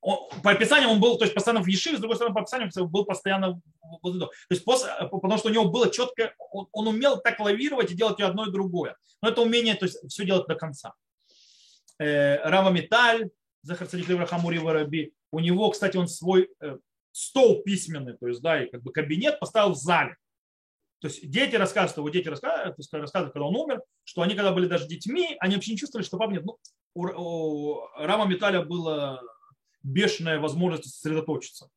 по 0.00 0.50
описанию 0.50 0.88
он 0.88 1.00
был, 1.00 1.18
то 1.18 1.24
есть 1.24 1.34
постоянно 1.34 1.62
в 1.62 1.66
Ешиве, 1.66 1.96
с 1.96 2.00
другой 2.00 2.16
стороны, 2.16 2.34
по 2.34 2.40
описанию 2.40 2.70
он 2.74 2.88
был 2.88 3.04
постоянно 3.04 3.60
возле 4.02 4.20
дома. 4.20 4.32
То 4.48 4.54
есть 4.54 4.64
после, 4.64 4.88
потому 5.10 5.36
что 5.36 5.48
у 5.48 5.52
него 5.52 5.68
было 5.68 5.90
четко, 5.90 6.34
он, 6.38 6.68
он 6.72 6.88
умел 6.88 7.20
так 7.20 7.38
лавировать 7.38 7.90
и 7.90 7.94
делать 7.94 8.18
и 8.18 8.22
одно 8.22 8.46
и 8.46 8.50
другое. 8.50 8.96
Но 9.22 9.28
это 9.28 9.42
умение, 9.42 9.74
то 9.74 9.84
есть 9.84 9.98
все 10.08 10.24
делать 10.24 10.46
до 10.46 10.54
конца. 10.54 10.94
Э, 11.98 12.36
Рава 12.48 12.70
Металь, 12.70 13.30
Захар 13.62 13.88
Садик 13.88 14.28
Хамури 14.28 14.58
Вараби, 14.58 15.12
у 15.32 15.40
него, 15.40 15.70
кстати, 15.70 15.98
он 15.98 16.08
свой 16.08 16.48
э, 16.60 16.78
стол 17.12 17.62
письменный, 17.62 18.16
то 18.16 18.26
есть, 18.26 18.40
да, 18.40 18.62
и 18.62 18.70
как 18.70 18.82
бы 18.82 18.92
кабинет 18.92 19.38
поставил 19.38 19.72
в 19.72 19.76
зале. 19.76 20.16
То 21.00 21.08
есть 21.08 21.28
дети 21.30 21.56
рассказывают, 21.56 21.96
его 21.96 22.08
дети 22.10 22.28
рассказывают, 22.28 22.76
рассказывают, 22.92 23.32
когда 23.32 23.46
он 23.46 23.56
умер, 23.56 23.82
что 24.04 24.22
они, 24.22 24.34
когда 24.34 24.52
были 24.52 24.66
даже 24.66 24.86
детьми, 24.86 25.36
они 25.40 25.54
вообще 25.54 25.72
не 25.72 25.78
чувствовали, 25.78 26.06
что 26.06 26.18
папа 26.18 26.30
нет. 26.30 26.44
Ну, 26.44 26.58
у, 26.94 27.06
у 27.06 27.80
Рама 27.96 28.26
Металя 28.26 28.62
была 28.62 29.20
бешеная 29.82 30.38
возможность 30.38 30.84
сосредоточиться. 30.84 31.68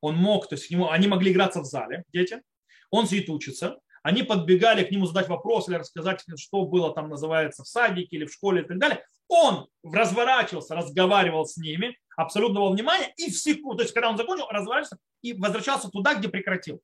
Он 0.00 0.16
мог, 0.16 0.48
то 0.48 0.54
есть 0.54 0.66
к 0.66 0.70
нему, 0.70 0.90
они 0.90 1.08
могли 1.08 1.32
играться 1.32 1.60
в 1.60 1.64
зале, 1.64 2.04
дети, 2.12 2.42
он 2.90 3.06
сидит 3.06 3.28
учится, 3.30 3.78
они 4.02 4.22
подбегали 4.24 4.84
к 4.84 4.90
нему 4.90 5.06
задать 5.06 5.28
вопрос 5.28 5.68
или 5.68 5.76
рассказать, 5.76 6.24
что 6.36 6.64
было 6.64 6.92
там, 6.92 7.08
называется, 7.08 7.62
в 7.62 7.68
садике 7.68 8.16
или 8.16 8.24
в 8.24 8.32
школе 8.32 8.62
и 8.62 8.64
так 8.66 8.78
далее. 8.78 9.04
Он 9.28 9.68
разворачивался, 9.84 10.74
разговаривал 10.74 11.46
с 11.46 11.56
ними, 11.56 11.96
абсолютного 12.16 12.70
внимания, 12.70 13.12
и 13.16 13.30
в 13.30 13.36
секунду, 13.36 13.78
то 13.78 13.82
есть 13.84 13.94
когда 13.94 14.10
он 14.10 14.16
закончил, 14.16 14.46
разворачивался 14.50 14.98
и 15.22 15.32
возвращался 15.32 15.88
туда, 15.88 16.14
где 16.14 16.28
прекратил. 16.28 16.80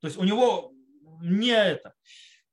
То 0.00 0.08
есть 0.08 0.18
у 0.18 0.24
него 0.24 0.72
не 1.22 1.50
это. 1.50 1.94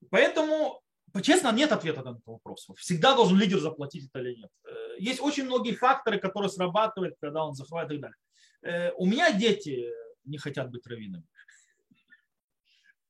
Поэтому 0.09 0.81
Честно, 1.21 1.51
нет 1.51 1.71
ответа 1.71 2.01
на 2.01 2.09
этот 2.11 2.25
вопрос. 2.25 2.67
Всегда 2.77 3.15
должен 3.15 3.37
лидер 3.37 3.59
заплатить 3.59 4.09
это 4.09 4.19
или 4.19 4.35
нет. 4.35 4.49
Есть 4.97 5.21
очень 5.21 5.45
многие 5.45 5.73
факторы, 5.73 6.19
которые 6.19 6.49
срабатывают, 6.49 7.15
когда 7.19 7.45
он 7.45 7.53
захватывает 7.53 7.99
и 7.99 8.01
так 8.01 8.11
далее. 8.11 8.89
Э, 8.89 8.93
у 8.97 9.05
меня 9.05 9.31
дети 9.31 9.89
не 10.25 10.37
хотят 10.37 10.71
быть 10.71 10.85
раввинами. 10.87 11.25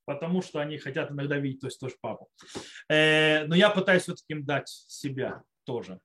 Потому 0.06 0.42
что 0.42 0.60
они 0.60 0.78
хотят 0.78 1.12
иногда 1.12 1.38
видеть, 1.38 1.62
то 1.62 1.68
есть 1.68 1.80
тоже 1.80 1.96
папу. 2.02 2.30
Э, 2.90 3.46
но 3.46 3.56
я 3.56 3.70
пытаюсь 3.70 4.04
все-таки 4.04 4.34
им 4.34 4.46
дать 4.46 4.68
себя 4.68 5.44
тоже. 5.64 6.00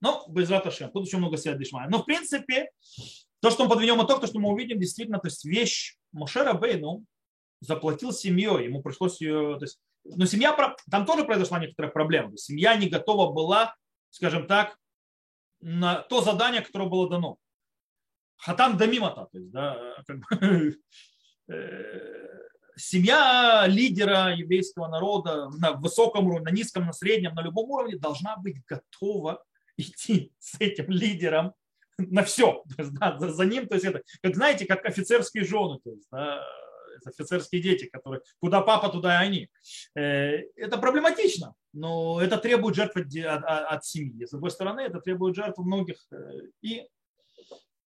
Но 0.00 0.24
без 0.28 0.48
раташем. 0.50 0.90
Тут 0.90 1.06
еще 1.06 1.18
много 1.18 1.36
себя 1.36 1.54
дешмая. 1.54 1.88
Но 1.88 2.02
в 2.02 2.04
принципе, 2.04 2.70
то, 3.40 3.50
что 3.50 3.64
мы 3.64 3.70
подведем 3.70 4.04
итог, 4.04 4.20
то, 4.20 4.26
что 4.26 4.38
мы 4.38 4.50
увидим, 4.50 4.78
действительно, 4.78 5.18
то 5.18 5.28
есть 5.28 5.44
вещь 5.44 5.96
Мошера 6.12 6.54
Бейну 6.54 7.04
заплатил 7.60 8.12
семьей, 8.12 8.64
ему 8.64 8.82
пришлось 8.82 9.20
ее, 9.20 9.56
то 9.58 9.64
есть 9.64 9.80
но 10.04 10.24
семья, 10.26 10.56
там 10.90 11.04
тоже 11.04 11.24
произошла 11.24 11.58
некоторая 11.58 11.92
проблема. 11.92 12.36
Семья 12.36 12.74
не 12.76 12.88
готова 12.88 13.32
была, 13.32 13.74
скажем 14.10 14.46
так, 14.46 14.78
на 15.60 16.02
то 16.02 16.20
задание, 16.20 16.62
которое 16.62 16.88
было 16.88 17.08
дано. 17.08 17.38
Хатам 18.36 18.76
дамимата, 18.76 19.28
то 19.30 19.38
есть, 19.38 19.50
да, 19.50 19.96
как 20.06 20.18
бы, 20.18 20.78
э, 21.48 22.40
семья 22.76 23.66
лидера 23.66 24.34
еврейского 24.34 24.88
народа 24.88 25.50
на 25.58 25.72
высоком 25.72 26.26
уровне, 26.26 26.44
на 26.44 26.54
низком, 26.54 26.86
на 26.86 26.92
среднем, 26.92 27.34
на 27.34 27.42
любом 27.42 27.70
уровне 27.70 27.96
должна 27.96 28.36
быть 28.36 28.64
готова 28.66 29.44
идти 29.76 30.32
с 30.38 30.58
этим 30.60 30.90
лидером 30.90 31.54
на 31.98 32.22
все, 32.24 32.64
то 32.76 32.82
есть, 32.82 32.94
да, 32.94 33.18
за, 33.18 33.44
ним, 33.44 33.66
то 33.68 33.74
есть 33.74 33.84
это, 33.84 34.02
как 34.22 34.34
знаете, 34.34 34.64
как 34.64 34.86
офицерские 34.86 35.44
жены, 35.44 35.78
то 35.84 35.90
есть, 35.90 36.06
да, 36.10 36.42
офицерские 37.06 37.62
дети, 37.62 37.86
которые 37.86 38.22
куда 38.40 38.60
папа, 38.60 38.88
туда 38.88 39.22
и 39.22 39.26
они. 39.26 39.48
Э, 39.94 40.42
это 40.56 40.78
проблематично, 40.78 41.54
но 41.72 42.20
это 42.20 42.38
требует 42.38 42.76
жертв 42.76 42.96
от, 42.96 43.44
от, 43.44 43.84
семьи. 43.84 44.24
С 44.24 44.30
другой 44.30 44.50
стороны, 44.50 44.80
это 44.80 45.00
требует 45.00 45.36
жертв 45.36 45.58
многих. 45.58 45.96
Э, 46.12 46.16
и 46.62 46.86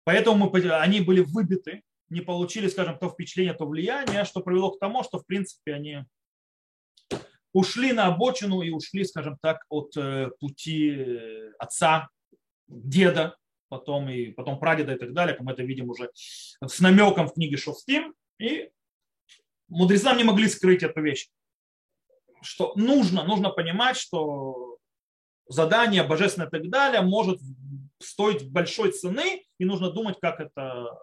поэтому 0.04 0.50
мы, 0.50 0.72
они 0.72 1.02
были 1.02 1.22
выбиты, 1.22 1.84
не 2.10 2.22
получили, 2.22 2.68
скажем, 2.68 2.98
то 2.98 3.10
впечатление, 3.10 3.54
то 3.54 3.66
влияние, 3.66 4.26
что 4.26 4.42
привело 4.42 4.72
к 4.72 4.80
тому, 4.80 5.04
что, 5.04 5.20
в 5.20 5.26
принципе, 5.26 5.74
они 5.74 6.06
ушли 7.54 7.94
на 7.94 8.08
обочину 8.08 8.62
и 8.62 8.70
ушли, 8.70 9.04
скажем 9.06 9.38
так, 9.42 9.66
от 9.70 9.96
э, 9.98 10.30
пути 10.40 10.96
отца, 11.60 12.10
деда, 12.68 13.36
потом 13.72 14.10
и 14.10 14.32
потом 14.32 14.60
прадеда 14.60 14.94
и 14.94 14.98
так 14.98 15.14
далее, 15.14 15.34
как 15.34 15.46
мы 15.46 15.54
это 15.54 15.64
видим 15.64 15.90
уже 15.90 16.12
с 16.14 16.80
намеком 16.82 17.28
в 17.28 17.34
книге 17.34 17.56
Шовстим. 17.56 18.14
И 18.38 18.70
мудрецам 19.72 20.18
не 20.18 20.24
могли 20.24 20.48
скрыть 20.48 20.84
эту 20.84 21.02
вещь. 21.02 21.30
Что 22.42 22.74
нужно, 22.76 23.24
нужно 23.24 23.50
понимать, 23.50 23.98
что 23.98 24.78
задание 25.48 26.04
божественное 26.04 26.48
и 26.48 26.52
так 26.52 26.70
далее 26.70 27.02
может 27.02 27.40
стоить 28.00 28.50
большой 28.52 28.92
цены, 28.92 29.46
и 29.58 29.66
нужно 29.66 29.92
думать, 29.92 30.18
как 30.20 30.40
это 30.40 30.98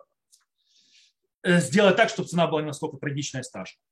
э, 1.42 1.60
сделать 1.60 1.96
так, 1.96 2.10
чтобы 2.10 2.28
цена 2.28 2.46
была 2.46 2.60
не 2.60 2.68
настолько 2.68 2.98
трагичная 2.98 3.42
и 3.42 3.44
страшная. 3.44 3.82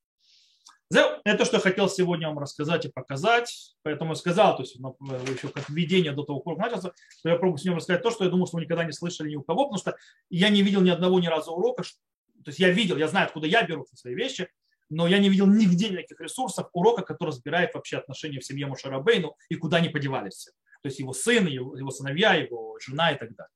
Это 0.89 1.39
то, 1.39 1.45
что 1.45 1.57
я 1.57 1.61
хотел 1.61 1.89
сегодня 1.89 2.29
вам 2.29 2.39
рассказать 2.39 2.85
и 2.85 2.89
показать. 2.89 3.75
Поэтому 3.83 4.13
я 4.13 4.15
сказал, 4.15 4.57
то 4.57 4.63
есть 4.63 4.79
ну, 4.79 4.97
еще 5.01 5.49
как 5.49 5.69
введение 5.69 6.13
до 6.13 6.23
того, 6.23 6.41
как 6.41 6.59
начался, 6.59 6.93
что 7.19 7.29
я 7.29 7.37
пробую 7.37 7.59
с 7.59 7.65
ним 7.65 7.75
рассказать 7.75 8.03
то, 8.03 8.11
что 8.13 8.25
я 8.25 8.31
думал, 8.31 8.47
что 8.47 8.57
вы 8.57 8.63
никогда 8.63 8.85
не 8.85 8.93
слышали 8.93 9.31
ни 9.31 9.37
у 9.37 9.43
кого, 9.43 9.65
потому 9.65 9.81
что 9.81 9.97
я 10.31 10.49
не 10.49 10.63
видел 10.63 10.83
ни 10.83 10.91
одного 10.91 11.19
ни 11.19 11.27
разу 11.27 11.53
урока. 11.53 11.83
То 11.83 12.51
есть 12.51 12.61
я 12.61 12.71
видел, 12.71 12.97
я 12.97 13.09
знаю, 13.09 13.27
откуда 13.27 13.49
я 13.49 13.65
беру 13.65 13.85
свои 13.93 14.15
вещи, 14.15 14.49
но 14.91 15.07
я 15.07 15.19
не 15.19 15.29
видел 15.29 15.47
нигде 15.47 15.89
никаких 15.89 16.21
ресурсов 16.21 16.69
урока, 16.73 17.03
который 17.03 17.31
разбирает 17.31 17.75
вообще 17.75 17.99
отношения 17.99 18.41
в 18.41 18.45
семье 18.45 18.67
Мушарабейну 18.67 19.37
и 19.49 19.57
куда 19.57 19.79
они 19.79 19.89
подевались 19.89 20.35
все. 20.35 20.51
То 20.83 20.89
есть 20.89 20.99
его 20.99 21.13
сын, 21.13 21.47
его, 21.47 21.91
сыновья, 21.91 22.35
его 22.35 22.79
жена 22.81 23.13
и 23.13 23.19
так 23.19 23.35
далее. 23.35 23.51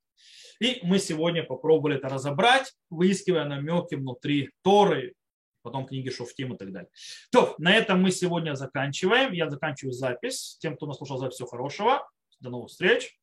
И 0.61 0.81
мы 0.83 0.99
сегодня 0.99 1.43
попробовали 1.43 1.97
это 1.97 2.09
разобрать, 2.09 2.75
выискивая 2.91 3.45
намеки 3.45 3.95
внутри 3.95 4.51
Торы, 4.63 5.15
потом 5.63 5.87
книги 5.87 6.11
Шофтим 6.11 6.55
и 6.55 6.59
так 6.59 6.73
далее. 6.73 6.91
То, 7.31 7.55
на 7.59 7.75
этом 7.75 8.03
мы 8.03 8.11
сегодня 8.11 8.55
заканчиваем. 8.55 9.33
Я 9.33 9.49
заканчиваю 9.49 9.93
запись. 9.93 10.59
Тем, 10.61 10.77
кто 10.77 10.87
нас 10.87 10.99
слушал 10.99 11.19
запись, 11.19 11.37
всего 11.37 11.49
хорошего. 11.49 12.09
До 12.41 12.51
новых 12.51 12.71
встреч. 12.71 13.17